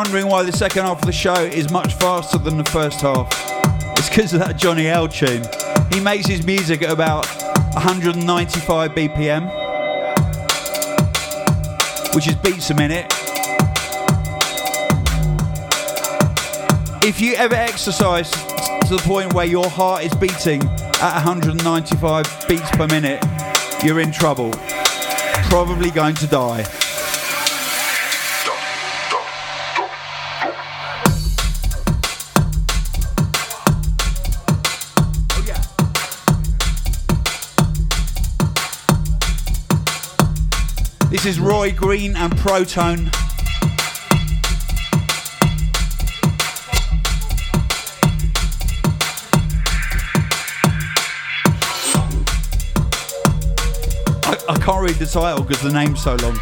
Wondering 0.00 0.28
why 0.28 0.42
the 0.42 0.50
second 0.50 0.86
half 0.86 0.98
of 0.98 1.04
the 1.04 1.12
show 1.12 1.34
is 1.34 1.70
much 1.70 1.92
faster 1.92 2.38
than 2.38 2.56
the 2.56 2.64
first 2.70 3.02
half, 3.02 3.28
it's 3.98 4.08
because 4.08 4.32
of 4.32 4.40
that 4.40 4.56
Johnny 4.56 4.86
L 4.86 5.06
tune. 5.06 5.42
He 5.92 6.00
makes 6.00 6.24
his 6.24 6.46
music 6.46 6.80
at 6.80 6.90
about 6.90 7.26
195 7.74 8.92
BPM, 8.92 9.44
which 12.14 12.28
is 12.28 12.34
beats 12.36 12.70
a 12.70 12.74
minute. 12.74 13.04
If 17.04 17.20
you 17.20 17.34
ever 17.34 17.54
exercise 17.54 18.30
to 18.30 18.96
the 18.96 19.02
point 19.04 19.34
where 19.34 19.44
your 19.44 19.68
heart 19.68 20.04
is 20.04 20.14
beating 20.14 20.62
at 21.02 21.12
195 21.12 22.46
beats 22.48 22.70
per 22.70 22.86
minute, 22.86 23.22
you're 23.84 24.00
in 24.00 24.12
trouble. 24.12 24.52
Probably 25.50 25.90
going 25.90 26.14
to 26.14 26.26
die. 26.26 26.64
This 41.22 41.36
is 41.36 41.40
Roy 41.40 41.70
Green 41.70 42.16
and 42.16 42.32
Protone. 42.32 43.10
I, 54.24 54.38
I 54.48 54.58
can't 54.60 54.82
read 54.82 54.94
the 54.94 55.10
title 55.12 55.44
because 55.44 55.60
the 55.60 55.70
name's 55.70 56.02
so 56.02 56.14
long. 56.14 56.40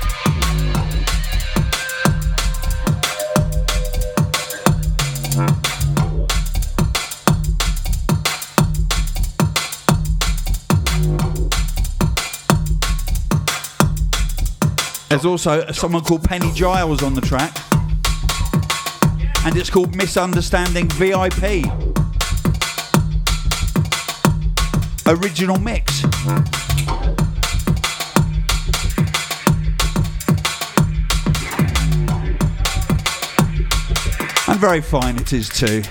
There's 15.19 15.27
also 15.27 15.73
someone 15.73 16.05
called 16.05 16.23
Penny 16.23 16.53
Giles 16.53 17.03
on 17.03 17.13
the 17.13 17.21
track. 17.21 17.53
And 19.45 19.57
it's 19.57 19.69
called 19.69 19.97
Misunderstanding 19.97 20.89
VIP. 20.91 21.65
Original 25.09 25.59
mix. 25.59 26.05
And 34.47 34.61
very 34.61 34.81
fine 34.81 35.17
it 35.17 35.33
is 35.33 35.49
too. 35.49 35.83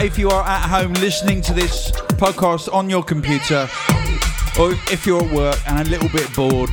If 0.00 0.16
you 0.16 0.30
are 0.30 0.46
at 0.46 0.68
home 0.68 0.92
listening 0.94 1.42
to 1.42 1.52
this 1.52 1.90
podcast 1.90 2.72
on 2.72 2.88
your 2.88 3.02
computer, 3.02 3.68
or 4.58 4.72
if 4.92 5.04
you're 5.04 5.24
at 5.24 5.32
work 5.32 5.58
and 5.66 5.86
a 5.86 5.90
little 5.90 6.08
bit 6.08 6.32
bored, 6.34 6.70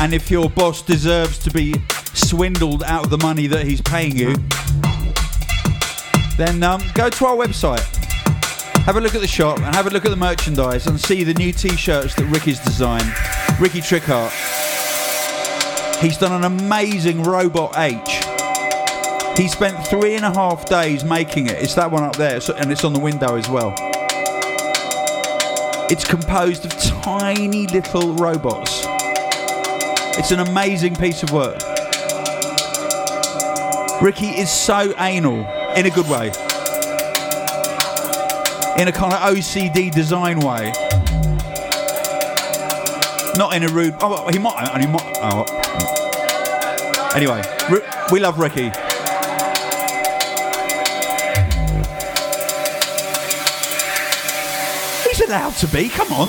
and 0.00 0.14
if 0.14 0.30
your 0.30 0.48
boss 0.48 0.80
deserves 0.80 1.38
to 1.40 1.50
be 1.50 1.74
swindled 2.14 2.82
out 2.84 3.04
of 3.04 3.10
the 3.10 3.18
money 3.18 3.46
that 3.46 3.66
he's 3.66 3.82
paying 3.82 4.16
you, 4.16 4.34
then 6.38 6.62
um, 6.62 6.82
go 6.94 7.10
to 7.10 7.26
our 7.26 7.36
website, 7.36 7.84
have 8.84 8.96
a 8.96 9.00
look 9.02 9.14
at 9.14 9.20
the 9.20 9.28
shop, 9.28 9.58
and 9.58 9.74
have 9.74 9.86
a 9.86 9.90
look 9.90 10.06
at 10.06 10.10
the 10.10 10.16
merchandise, 10.16 10.86
and 10.86 10.98
see 10.98 11.24
the 11.24 11.34
new 11.34 11.52
T-shirts 11.52 12.14
that 12.14 12.24
Ricky's 12.24 12.58
designed. 12.60 13.12
Ricky 13.60 13.80
Trickhart. 13.80 14.32
He's 16.00 16.16
done 16.16 16.32
an 16.32 16.44
amazing 16.44 17.22
Robot 17.22 17.76
H. 17.76 18.27
He 19.38 19.46
spent 19.46 19.86
three 19.86 20.16
and 20.16 20.24
a 20.24 20.32
half 20.32 20.68
days 20.68 21.04
making 21.04 21.46
it. 21.46 21.62
It's 21.62 21.76
that 21.76 21.88
one 21.92 22.02
up 22.02 22.16
there, 22.16 22.40
and 22.56 22.72
it's 22.72 22.82
on 22.82 22.92
the 22.92 22.98
window 22.98 23.36
as 23.36 23.48
well. 23.48 23.72
It's 25.88 26.04
composed 26.04 26.64
of 26.64 26.72
tiny 27.02 27.68
little 27.68 28.14
robots. 28.14 28.84
It's 30.18 30.32
an 30.32 30.40
amazing 30.40 30.96
piece 30.96 31.22
of 31.22 31.30
work. 31.30 31.62
Ricky 34.02 34.26
is 34.26 34.50
so 34.50 34.92
anal 34.98 35.46
in 35.76 35.86
a 35.86 35.90
good 35.90 36.08
way, 36.08 36.32
in 38.76 38.88
a 38.88 38.92
kind 38.92 39.12
of 39.12 39.20
OCD 39.20 39.92
design 39.92 40.40
way. 40.40 40.72
Not 43.36 43.54
in 43.54 43.62
a 43.62 43.68
rude. 43.68 43.94
Oh, 44.00 44.28
he 44.32 44.38
might. 44.40 44.80
He 44.80 44.88
might. 44.88 45.16
Oh. 45.22 45.44
Anyway, 47.14 47.40
we 48.10 48.18
love 48.18 48.40
Ricky. 48.40 48.72
Allowed 55.28 55.54
to 55.54 55.66
be. 55.68 55.90
Come 55.90 56.10
on. 56.12 56.28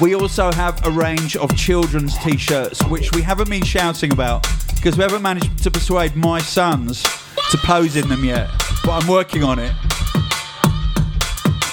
We 0.00 0.14
also 0.14 0.52
have 0.52 0.84
a 0.86 0.90
range 0.90 1.36
of 1.36 1.54
children's 1.56 2.16
t 2.18 2.38
shirts, 2.38 2.82
which 2.84 3.12
we 3.12 3.20
haven't 3.22 3.50
been 3.50 3.64
shouting 3.64 4.12
about 4.12 4.46
because 4.74 4.96
we 4.96 5.02
haven't 5.02 5.22
managed 5.22 5.62
to 5.64 5.70
persuade 5.70 6.16
my 6.16 6.38
sons 6.40 7.02
to 7.50 7.58
pose 7.58 7.96
in 7.96 8.08
them 8.08 8.24
yet. 8.24 8.50
But 8.84 9.02
I'm 9.02 9.08
working 9.08 9.42
on 9.42 9.58
it. 9.58 9.72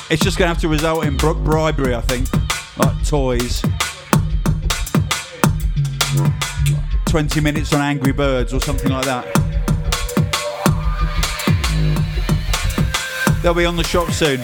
It's 0.09 0.21
just 0.21 0.37
going 0.37 0.47
to 0.47 0.53
have 0.53 0.59
to 0.59 0.67
result 0.67 1.05
in 1.05 1.15
bri- 1.15 1.33
bribery, 1.33 1.95
I 1.95 2.01
think, 2.01 2.27
like 2.77 3.07
toys. 3.07 3.61
20 7.05 7.41
minutes 7.41 7.73
on 7.73 7.81
Angry 7.81 8.11
Birds 8.11 8.53
or 8.53 8.59
something 8.59 8.91
like 8.91 9.05
that. 9.05 9.25
They'll 13.43 13.53
be 13.53 13.65
on 13.65 13.75
the 13.75 13.83
shop 13.83 14.09
soon. 14.11 14.39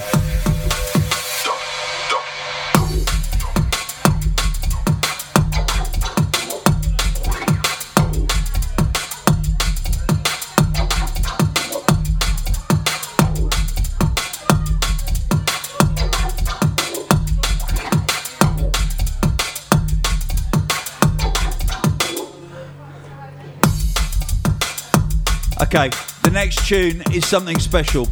Okay, 25.72 25.92
the 26.24 26.32
next 26.32 26.68
tune 26.68 27.04
is 27.14 27.28
something 27.28 27.60
special. 27.60 28.08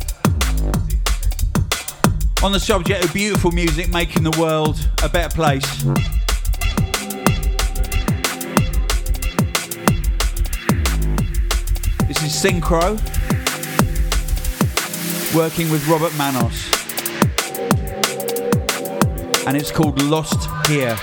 On 2.43 2.51
the 2.51 2.59
subject 2.59 3.03
of 3.03 3.11
beautiful 3.11 3.49
music 3.49 3.89
making 3.89 4.21
the 4.21 4.39
world 4.39 4.77
a 5.01 5.09
better 5.09 5.35
place. 5.35 5.65
This 12.05 12.21
is 12.21 12.31
Synkro, 12.31 12.95
working 15.35 15.71
with 15.71 15.87
Robert 15.87 16.15
Manos. 16.15 16.71
And 19.47 19.57
it's 19.57 19.71
called 19.71 19.99
Lost 20.03 20.47
Here. 20.67 20.95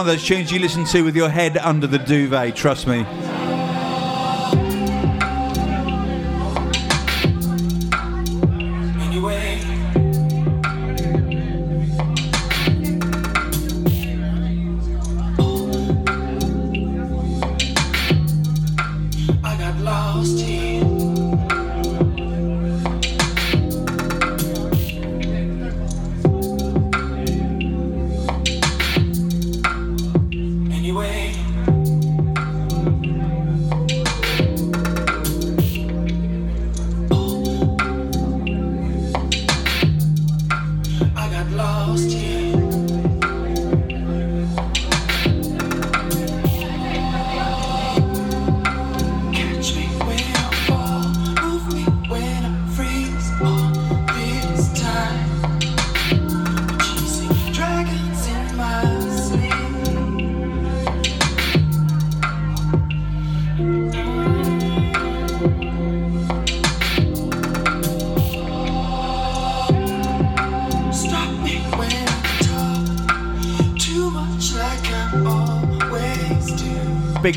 One 0.00 0.08
of 0.08 0.14
those 0.14 0.26
tunes 0.26 0.50
you 0.50 0.58
listen 0.58 0.86
to 0.86 1.02
with 1.02 1.14
your 1.14 1.28
head 1.28 1.58
under 1.58 1.86
the 1.86 1.98
duvet, 1.98 2.56
trust 2.56 2.86
me. 2.86 3.04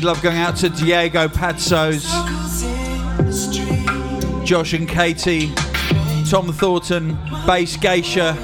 Love 0.04 0.20
going 0.20 0.36
out 0.36 0.54
to 0.54 0.68
Diego 0.68 1.28
street. 3.30 4.44
Josh 4.44 4.74
and 4.74 4.86
Katie, 4.86 5.50
Tom 6.28 6.52
Thornton, 6.52 7.14
Bass 7.46 7.78
Geisha, 7.78 8.36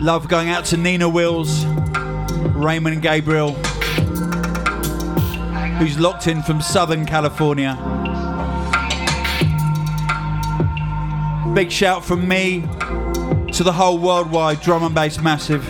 Love 0.00 0.28
going 0.28 0.50
out 0.50 0.64
to 0.66 0.76
Nina 0.76 1.08
Wills, 1.08 1.64
Raymond 2.54 3.02
Gabriel, 3.02 3.54
who's 5.78 5.98
locked 5.98 6.28
in 6.28 6.42
from 6.42 6.60
Southern 6.60 7.04
California. 7.06 8.01
Big 11.54 11.70
shout 11.70 12.02
from 12.02 12.26
me 12.26 12.62
to 13.52 13.62
the 13.62 13.72
whole 13.72 13.98
worldwide 13.98 14.60
drum 14.60 14.82
and 14.84 14.94
bass 14.94 15.20
massive. 15.20 15.62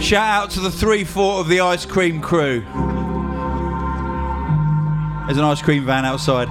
Shout 0.00 0.44
out 0.44 0.50
to 0.50 0.60
the 0.60 0.70
3 0.70 1.04
4 1.04 1.40
of 1.40 1.48
the 1.48 1.60
ice 1.60 1.86
cream 1.86 2.20
crew. 2.20 2.60
There's 5.26 5.38
an 5.38 5.44
ice 5.44 5.62
cream 5.62 5.84
van 5.86 6.04
outside. 6.04 6.48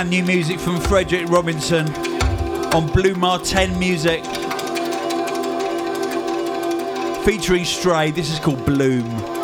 Brand 0.00 0.08
new 0.08 0.22
music 0.24 0.58
from 0.58 0.80
Frederic 0.80 1.28
Robinson 1.28 1.86
on 2.72 2.90
Blu 2.90 3.14
Mar 3.16 3.38
Ten 3.38 3.78
Music. 3.78 4.24
Featuring 7.26 7.66
Stray, 7.66 8.10
this 8.10 8.32
is 8.32 8.38
called 8.38 8.64
Bloom. 8.64 9.39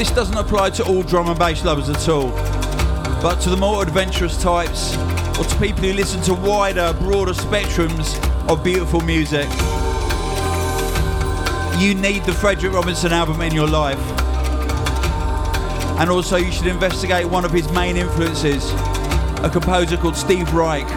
This, 0.00 0.10
doesn't 0.12 0.38
apply 0.38 0.70
to 0.70 0.86
all 0.86 1.02
drum 1.02 1.28
and 1.28 1.38
bass 1.38 1.62
lovers 1.62 1.90
at 1.90 2.08
all, 2.08 2.30
but 3.20 3.34
to 3.42 3.50
the 3.50 3.56
more 3.58 3.82
adventurous 3.82 4.42
types, 4.42 4.96
or 5.38 5.44
to 5.44 5.58
people 5.58 5.82
who 5.82 5.92
listen 5.92 6.22
to 6.22 6.32
wider, 6.32 6.94
broader 7.00 7.34
spectrums 7.34 8.16
of 8.48 8.64
beautiful 8.64 9.02
music. 9.02 9.46
You 11.78 11.94
need 11.94 12.24
the 12.24 12.32
Frederic 12.32 12.72
Robinson 12.72 13.12
album 13.12 13.42
in 13.42 13.52
your 13.52 13.68
life. 13.68 14.00
And 16.00 16.08
also, 16.08 16.36
you 16.36 16.50
should 16.50 16.68
investigate 16.68 17.26
one 17.26 17.44
of 17.44 17.50
his 17.50 17.70
main 17.70 17.98
influences, 17.98 18.72
a 19.44 19.50
composer 19.52 19.98
called 19.98 20.16
Steve 20.16 20.50
Reich. 20.54 20.88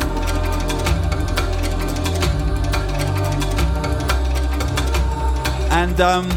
And 5.74 6.00
um, 6.00 6.30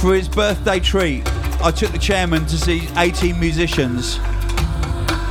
for 0.00 0.16
his 0.16 0.28
birthday 0.28 0.80
treat, 0.80 1.22
I 1.66 1.72
took 1.72 1.90
the 1.90 1.98
chairman 1.98 2.46
to 2.46 2.56
see 2.56 2.88
18 2.96 3.40
musicians 3.40 4.20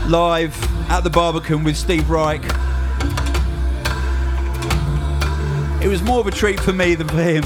live 0.10 0.53
at 0.91 1.06
the 1.06 1.10
Barbican 1.10 1.64
with 1.64 1.78
Steve 1.78 2.10
Reich. 2.10 2.44
It 5.82 5.88
was 5.88 6.02
more 6.03 6.20
of 6.20 6.28
a 6.28 6.32
treat 6.32 6.60
for 6.60 6.74
me 6.74 6.94
than 6.95 7.07
for 7.07 7.24
him. 7.24 7.44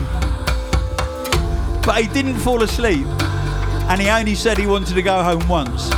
But 1.83 2.01
he 2.01 2.07
didn't 2.07 2.39
fall 2.39 2.63
asleep, 2.63 3.05
and 3.05 4.01
he 4.01 4.09
only 4.09 4.33
said 4.33 4.57
he 4.57 4.65
wanted 4.65 4.95
to 4.95 5.03
go 5.03 5.21
home 5.21 5.47
once, 5.47 5.93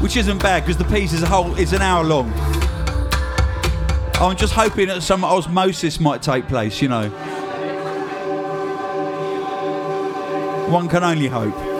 which 0.00 0.16
isn't 0.16 0.42
bad 0.42 0.64
because 0.64 0.78
the 0.78 0.92
piece 0.92 1.12
is 1.12 1.22
a 1.22 1.28
whole 1.28 1.54
is 1.54 1.72
an 1.72 1.82
hour 1.82 2.02
long. 2.02 2.32
I'm 4.14 4.36
just 4.36 4.54
hoping 4.54 4.88
that 4.88 5.04
some 5.04 5.22
osmosis 5.22 6.00
might 6.00 6.20
take 6.20 6.48
place, 6.48 6.82
you 6.82 6.88
know. 6.88 7.10
One 10.68 10.88
can 10.88 11.04
only 11.04 11.28
hope. 11.28 11.71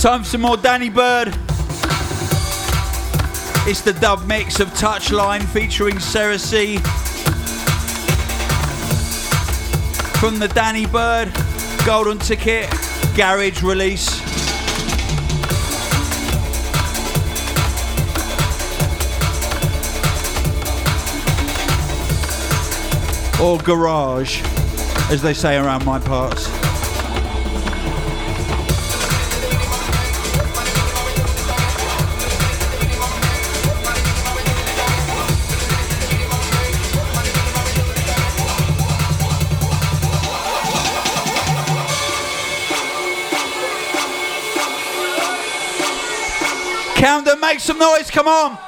Time 0.00 0.22
for 0.22 0.28
some 0.30 0.40
more 0.40 0.56
Danny 0.56 0.88
Byrd. 0.88 1.28
It's 3.68 3.82
the 3.82 3.94
dub 4.00 4.26
mix 4.26 4.58
of 4.58 4.68
Touchline 4.68 5.44
featuring 5.48 5.98
Sarah 5.98 6.38
C. 6.38 6.78
From 10.18 10.38
the 10.38 10.48
Danny 10.54 10.86
Byrd 10.86 11.30
Golden 11.84 12.18
Ticket 12.18 12.70
Garage 13.14 13.62
release. 13.62 14.08
Or 23.38 23.58
garage, 23.58 24.40
as 25.12 25.20
they 25.20 25.34
say 25.34 25.58
around 25.58 25.84
my 25.84 25.98
parts. 25.98 26.69
Camden, 47.00 47.40
make 47.40 47.60
some 47.60 47.78
noise, 47.78 48.10
come 48.10 48.28
on! 48.28 48.58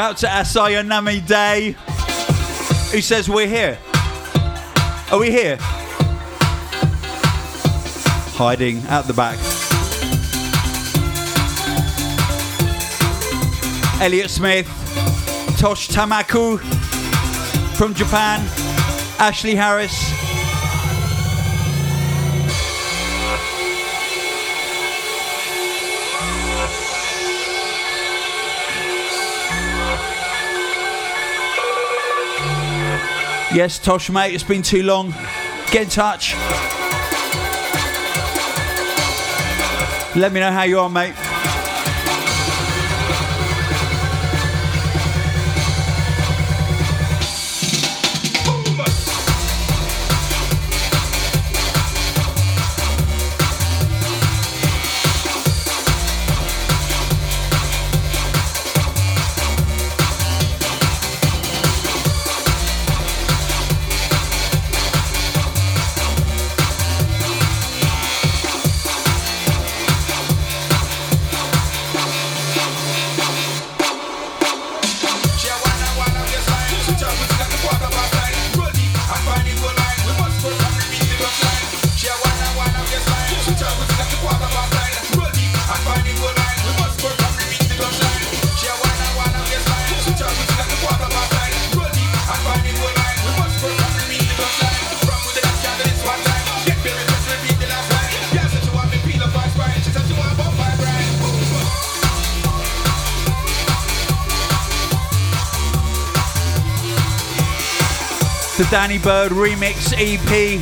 Shout 0.00 0.16
to 0.16 0.28
Asaya 0.28 0.86
Nami 0.86 1.20
Day, 1.20 1.76
who 2.90 3.02
says 3.02 3.28
we're 3.28 3.46
here. 3.46 3.78
Are 5.12 5.18
we 5.18 5.30
here? 5.30 5.58
Hiding 8.32 8.82
out 8.86 9.04
the 9.04 9.12
back. 9.12 9.36
Elliot 14.00 14.30
Smith, 14.30 14.66
Tosh 15.58 15.88
Tamaku 15.88 16.58
from 17.76 17.92
Japan, 17.92 18.40
Ashley 19.18 19.54
Harris. 19.54 20.19
Yes, 33.52 33.80
Tosh, 33.80 34.10
mate, 34.10 34.32
it's 34.32 34.44
been 34.44 34.62
too 34.62 34.84
long. 34.84 35.10
Get 35.72 35.82
in 35.82 35.88
touch. 35.88 36.34
Let 40.14 40.32
me 40.32 40.38
know 40.38 40.52
how 40.52 40.62
you 40.62 40.78
are, 40.78 40.88
mate. 40.88 41.29
Danny 108.90 109.04
Byrd 109.04 109.30
Remix 109.30 109.92
EP. 109.92 110.60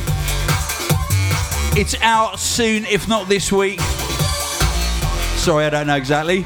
It's 1.75 1.95
out 1.99 2.39
soon, 2.39 2.85
if 2.85 3.07
not 3.07 3.27
this 3.27 3.51
week. 3.51 3.79
Sorry, 5.39 5.65
I 5.65 5.71
don't 5.71 5.87
know 5.87 5.95
exactly. 5.95 6.43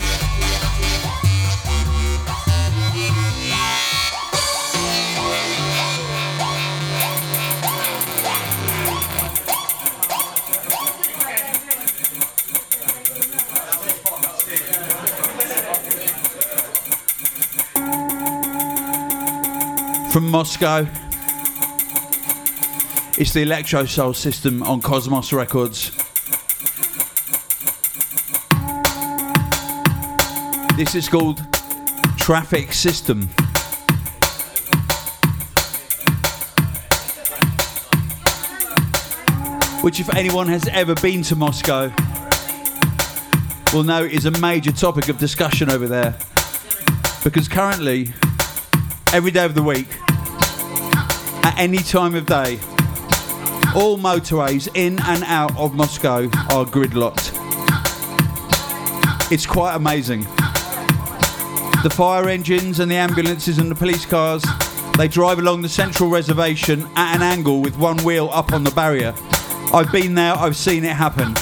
From 20.14 20.30
Moscow. 20.30 20.88
It's 23.23 23.31
the 23.31 23.45
Electrosoul 23.45 24.13
System 24.13 24.61
on 24.63 24.81
Cosmos 24.81 25.31
Records. 25.31 25.91
This 30.75 30.93
is 30.93 31.07
called 31.07 31.41
Traffic 32.17 32.73
System. 32.73 33.29
Which, 39.81 40.01
if 40.01 40.13
anyone 40.13 40.49
has 40.49 40.67
ever 40.67 40.93
been 40.95 41.21
to 41.21 41.37
Moscow, 41.37 41.93
will 43.73 43.83
know 43.85 44.03
is 44.03 44.25
a 44.25 44.31
major 44.41 44.73
topic 44.73 45.07
of 45.07 45.17
discussion 45.17 45.69
over 45.69 45.87
there. 45.87 46.13
Because 47.23 47.47
currently, 47.47 48.11
every 49.13 49.31
day 49.31 49.45
of 49.45 49.55
the 49.55 49.63
week, 49.63 49.87
at 51.45 51.55
any 51.57 51.77
time 51.77 52.15
of 52.15 52.25
day, 52.25 52.59
all 53.75 53.97
motorways 53.97 54.69
in 54.75 54.99
and 55.01 55.23
out 55.23 55.55
of 55.57 55.73
Moscow 55.73 56.25
are 56.51 56.65
gridlocked. 56.65 57.31
It's 59.31 59.45
quite 59.45 59.75
amazing. 59.75 60.21
the 61.81 61.89
fire 61.91 62.29
engines 62.29 62.79
and 62.79 62.89
the 62.89 62.95
ambulances 62.95 63.57
and 63.57 63.69
the 63.69 63.75
police 63.75 64.05
cars, 64.05 64.43
they 64.97 65.07
drive 65.07 65.39
along 65.39 65.63
the 65.63 65.69
central 65.69 66.09
reservation 66.09 66.87
at 66.95 67.15
an 67.15 67.21
angle 67.21 67.61
with 67.61 67.77
one 67.77 67.97
wheel 68.03 68.29
up 68.31 68.53
on 68.53 68.63
the 68.63 68.71
barrier. 68.71 69.13
I've 69.73 69.91
been 69.91 70.13
there, 70.13 70.33
I've 70.33 70.55
seen 70.55 70.83
it 70.85 70.93
happen. 70.93 71.33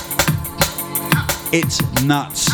It's 1.54 1.82
nuts. 2.04 2.50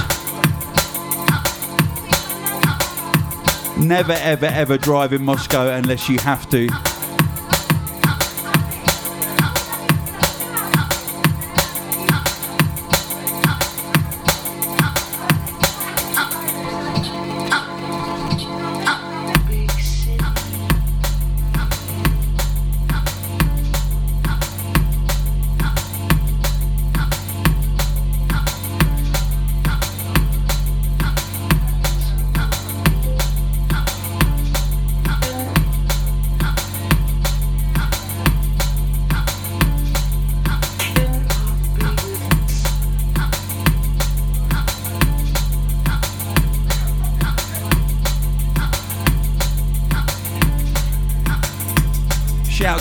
Never, 3.77 4.13
ever, 4.13 4.47
ever 4.47 4.77
drive 4.77 5.13
in 5.13 5.23
Moscow 5.23 5.69
unless 5.69 6.09
you 6.09 6.17
have 6.19 6.49
to. 6.49 6.67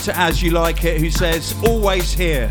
To 0.06 0.16
As 0.16 0.40
You 0.40 0.52
Like 0.52 0.84
It, 0.84 1.00
who 1.00 1.10
says, 1.10 1.52
always 1.64 2.12
here. 2.12 2.48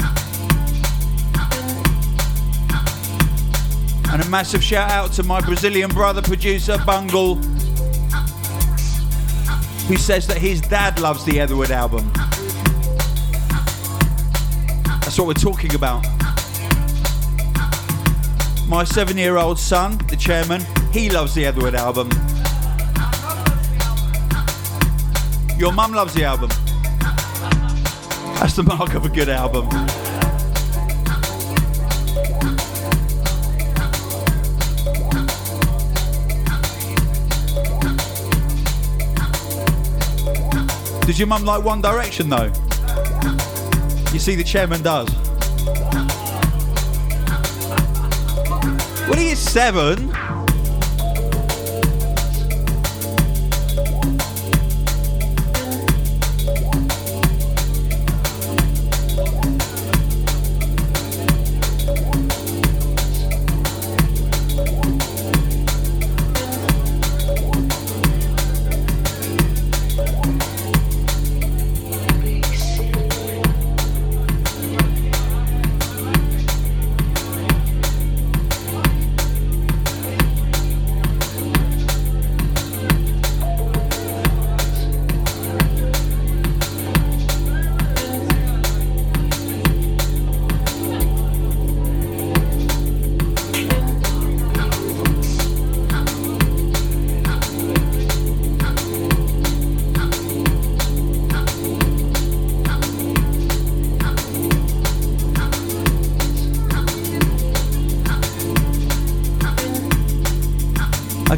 And 4.11 4.21
a 4.21 4.27
massive 4.29 4.61
shout 4.61 4.91
out 4.91 5.13
to 5.13 5.23
my 5.23 5.39
Brazilian 5.39 5.89
brother 5.89 6.21
producer, 6.21 6.77
Bungle, 6.85 7.35
who 9.85 9.95
says 9.95 10.27
that 10.27 10.37
his 10.37 10.59
dad 10.59 10.99
loves 10.99 11.23
the 11.23 11.39
Etherwood 11.39 11.71
album. 11.71 12.11
That's 14.99 15.17
what 15.17 15.27
we're 15.27 15.33
talking 15.35 15.75
about. 15.75 16.03
My 18.67 18.83
seven 18.83 19.17
year 19.17 19.37
old 19.37 19.57
son, 19.57 19.97
the 20.09 20.17
chairman, 20.17 20.61
he 20.91 21.09
loves 21.09 21.33
the 21.33 21.45
Etherwood 21.45 21.75
album. 21.75 22.09
Your 25.57 25.71
mum 25.71 25.93
loves 25.93 26.13
the 26.13 26.25
album. 26.25 26.49
That's 28.45 28.57
the 28.57 28.61
mark 28.61 28.93
of 28.93 29.03
a 29.03 29.09
good 29.09 29.27
album. 29.27 29.67
Does 41.07 41.17
your 41.17 41.27
mum 41.27 41.43
like 41.43 41.63
One 41.63 41.81
Direction 41.81 42.29
though? 42.29 42.51
You 44.13 44.19
see, 44.19 44.35
the 44.35 44.43
chairman 44.45 44.83
does. 44.83 45.09
What 49.09 49.17
are 49.17 49.23
you, 49.23 49.35
seven? 49.35 50.11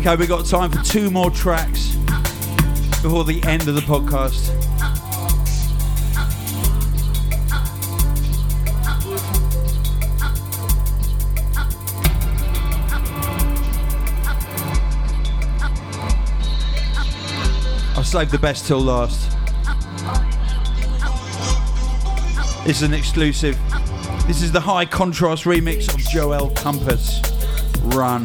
Okay, 0.08 0.16
we've 0.16 0.30
got 0.30 0.46
time 0.46 0.72
for 0.72 0.82
two 0.84 1.12
more 1.12 1.30
tracks 1.30 1.96
before 3.02 3.26
the 3.26 3.42
end 3.44 3.68
of 3.68 3.76
the 3.76 3.82
podcast. 3.82 4.56
I've 17.98 18.08
saved 18.08 18.32
the 18.32 18.40
best 18.40 18.66
till 18.66 18.80
last. 18.80 19.30
This 22.66 22.78
is 22.78 22.84
an 22.84 22.94
exclusive. 22.94 23.60
This 24.26 24.42
is 24.42 24.54
the 24.54 24.62
high 24.62 24.86
contrast 24.86 25.44
remix 25.44 25.94
of 25.94 26.00
Joel 26.00 26.52
Compass. 26.52 27.20
Run. 27.82 28.24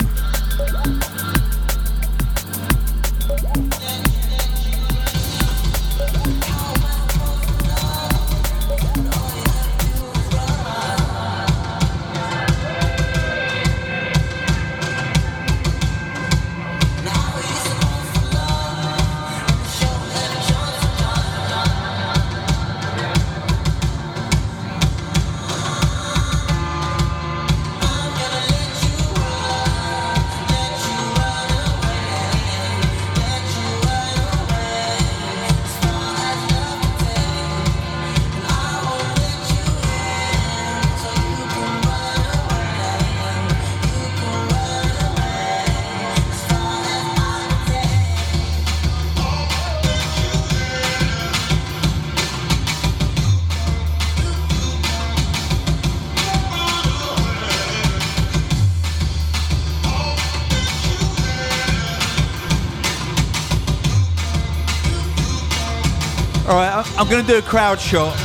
Going 67.12 67.26
to 67.26 67.32
do 67.32 67.38
a 67.40 67.42
crowd 67.42 67.78
shot. 67.78 68.16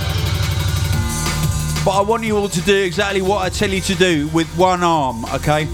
But 1.84 1.91
I 1.91 2.01
want 2.07 2.23
you 2.23 2.38
all 2.38 2.47
to 2.47 2.61
do 2.61 2.73
exactly 2.73 3.22
what 3.22 3.43
I 3.43 3.49
tell 3.49 3.69
you 3.69 3.81
to 3.81 3.95
do 3.95 4.30
with 4.30 4.47
one 4.57 4.81
arm, 4.81 5.26
okay? 5.26 5.68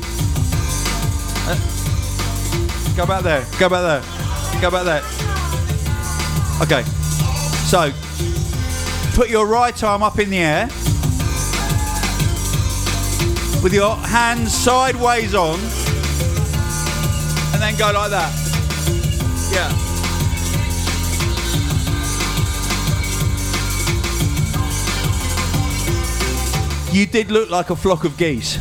Uh, 1.45 1.53
go 2.97 3.05
back 3.05 3.21
there. 3.21 3.45
Go 3.59 3.69
back 3.69 3.83
there. 3.83 4.01
Go 4.59 4.71
back 4.71 4.85
there. 4.85 5.03
Okay. 6.63 6.81
So, 7.69 7.91
put 9.13 9.29
your 9.29 9.45
right 9.45 9.83
arm 9.83 10.01
up 10.01 10.17
in 10.17 10.31
the 10.31 10.39
air 10.39 10.65
with 13.61 13.73
your 13.75 13.95
hands 13.95 14.51
sideways 14.55 15.35
on 15.35 15.59
and 17.53 17.61
then 17.61 17.77
go 17.77 17.91
like 17.91 18.09
that. 18.09 18.33
Yeah. 19.53 19.82
You 26.93 27.07
did 27.07 27.31
look 27.31 27.49
like 27.49 27.71
a 27.71 27.75
flock 27.75 28.05
of 28.05 28.15
geese. 28.17 28.59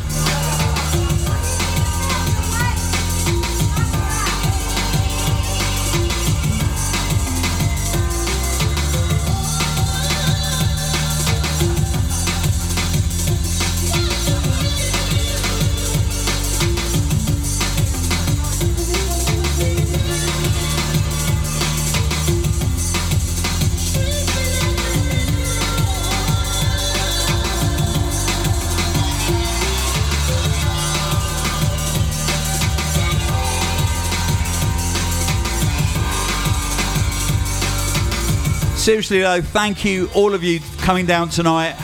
Seriously 38.92 39.20
though, 39.20 39.40
thank 39.40 39.86
you 39.86 40.10
all 40.14 40.34
of 40.34 40.44
you 40.44 40.60
coming 40.82 41.06
down 41.06 41.30
tonight 41.30 41.74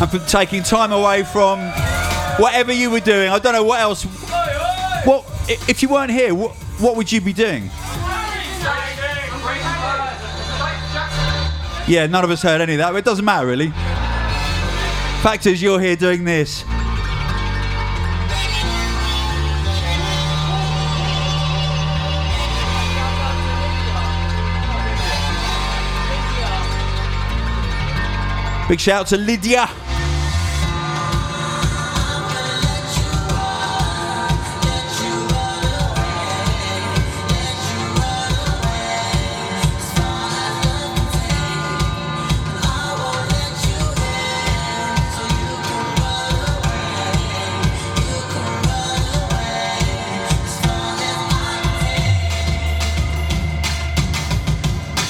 and 0.00 0.10
for 0.10 0.18
taking 0.20 0.62
time 0.62 0.90
away 0.90 1.22
from 1.22 1.60
whatever 2.38 2.72
you 2.72 2.90
were 2.90 3.00
doing. 3.00 3.28
I 3.28 3.38
don't 3.38 3.52
know 3.52 3.62
what 3.62 3.80
else. 3.80 4.04
What 5.04 5.26
if 5.68 5.82
you 5.82 5.90
weren't 5.90 6.10
here? 6.10 6.34
What, 6.34 6.52
what 6.80 6.96
would 6.96 7.12
you 7.12 7.20
be 7.20 7.34
doing? 7.34 7.64
Yeah, 11.86 12.06
none 12.08 12.24
of 12.24 12.30
us 12.30 12.40
heard 12.40 12.62
any 12.62 12.72
of 12.72 12.78
that, 12.78 12.92
but 12.92 12.96
it 12.96 13.04
doesn't 13.04 13.26
matter 13.26 13.46
really. 13.46 13.68
Fact 15.20 15.44
is, 15.44 15.60
you're 15.60 15.78
here 15.78 15.94
doing 15.94 16.24
this. 16.24 16.64
Big 28.66 28.80
shout 28.80 29.00
out 29.00 29.06
to 29.08 29.18
Lydia. 29.18 29.68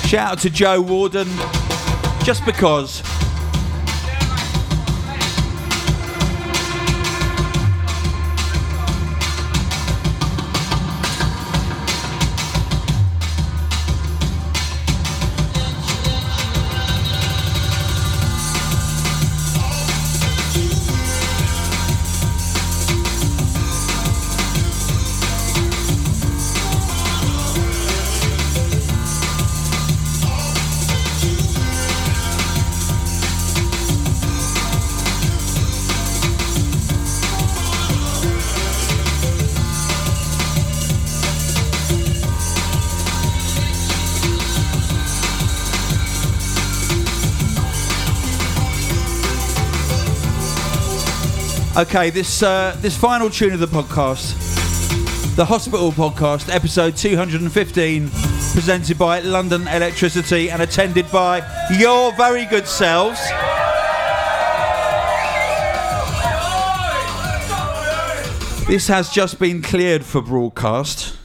Shout 0.09 0.33
out 0.33 0.39
to 0.41 0.51
Joe 0.51 0.81
Warden. 0.81 1.29
Just 2.25 2.45
because. 2.45 3.14
Okay, 51.77 52.11
this 52.11 52.41
uh, 52.41 52.77
this 52.79 52.97
final 52.97 53.29
tune 53.29 53.53
of 53.53 53.59
the 53.59 53.67
podcast, 53.67 54.37
the 55.35 55.45
Hospital 55.45 55.91
Podcast, 55.91 56.49
episode 56.55 56.97
215, 56.97 58.11
presented 58.53 58.97
by 58.97 59.19
London 59.19 59.67
Electricity 59.67 60.53
and 60.53 60.63
attended 60.63 61.11
by 61.11 61.39
your 61.77 62.13
very 62.13 62.45
good 62.45 62.69
selves. 62.69 63.19
This 68.69 68.87
has 68.87 69.11
just 69.11 69.41
been 69.41 69.61
cleared 69.61 70.05
for 70.05 70.23
broadcast, 70.23 71.17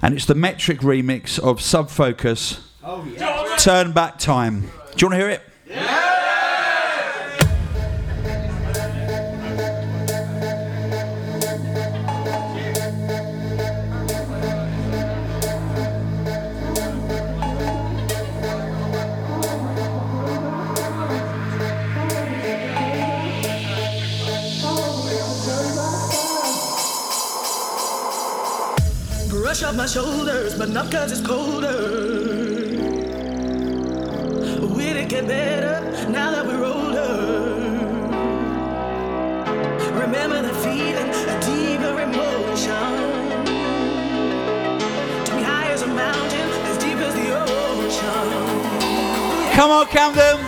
and 0.00 0.14
it's 0.14 0.24
the 0.24 0.32
Metrik 0.32 0.78
remix 0.78 1.38
of 1.38 1.60
Sub 1.60 1.90
Subfocus. 1.90 2.60
Turn 3.58 3.92
back 3.92 4.18
time. 4.18 4.62
Do 4.62 4.68
you 4.96 5.08
want 5.08 5.12
to 5.12 5.16
hear 5.18 5.28
it? 5.28 5.47
But 30.58 30.70
not 30.70 30.90
cause 30.90 31.12
it's 31.12 31.20
colder. 31.20 31.68
Will 34.60 34.96
it 34.96 35.08
get 35.08 35.28
better 35.28 35.80
now 36.10 36.32
that 36.32 36.44
we're 36.44 36.64
older? 36.64 37.54
Remember 40.00 40.42
the 40.42 40.54
feeling, 40.54 41.10
a 41.34 41.40
deeper 41.46 42.00
emotion. 42.00 42.90
To 45.26 45.36
be 45.36 45.42
high 45.42 45.70
as 45.70 45.82
a 45.82 45.86
mountain, 45.86 46.48
as 46.66 46.78
deep 46.78 46.98
as 46.98 47.14
the 47.14 47.38
ocean. 47.40 48.32
Come 49.54 49.70
on, 49.70 49.86
Camden. 49.86 50.47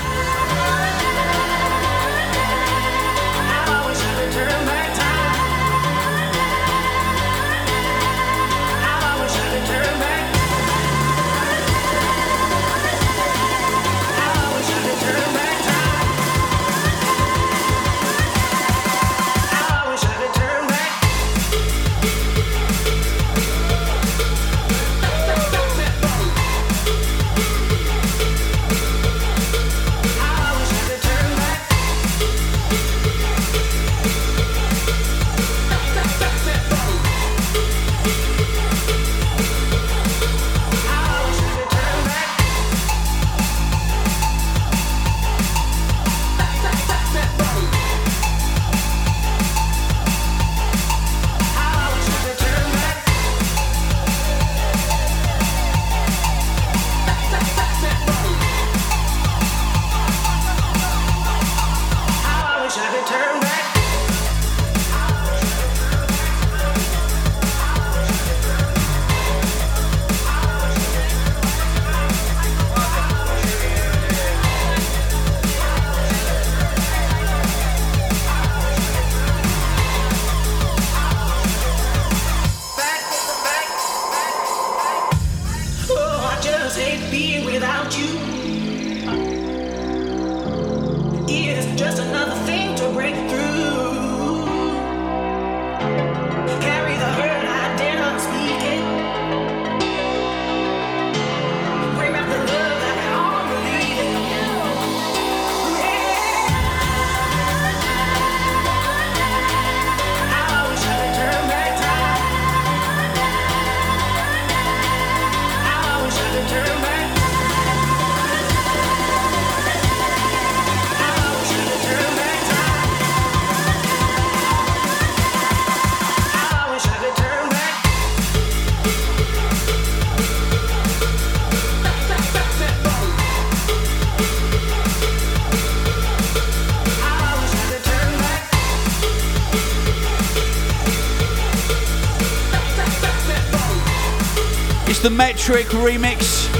Metrik 145.41 145.69
remix 145.69 146.51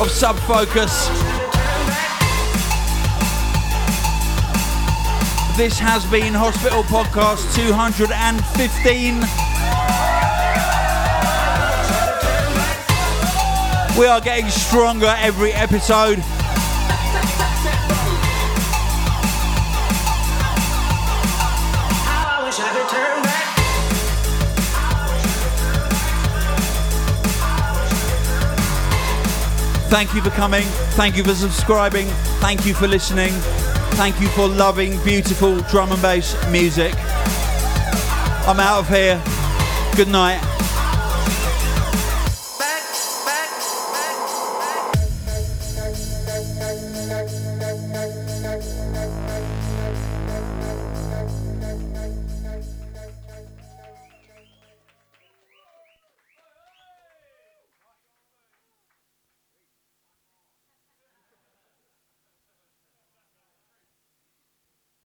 of 0.00 0.10
Sub 0.10 0.34
Focus. 0.38 1.08
This 5.58 5.78
has 5.78 6.06
been 6.06 6.32
Hospital 6.32 6.82
Podcast 6.84 7.54
215. 7.54 9.20
We 14.00 14.06
are 14.06 14.22
getting 14.22 14.48
stronger 14.48 15.14
every 15.18 15.52
episode. 15.52 16.24
Thank 29.90 30.14
you 30.14 30.22
for 30.22 30.30
coming. 30.30 30.62
Thank 30.94 31.16
you 31.16 31.24
for 31.24 31.34
subscribing. 31.34 32.06
Thank 32.38 32.64
you 32.64 32.74
for 32.74 32.86
listening. 32.86 33.32
Thank 33.98 34.20
you 34.20 34.28
for 34.28 34.46
loving 34.46 35.02
beautiful 35.02 35.58
drum 35.62 35.90
and 35.90 36.00
bass 36.00 36.36
music. 36.48 36.94
I'm 38.46 38.60
out 38.60 38.78
of 38.78 38.88
here. 38.88 39.20
Good 39.96 40.08
night. 40.08 40.49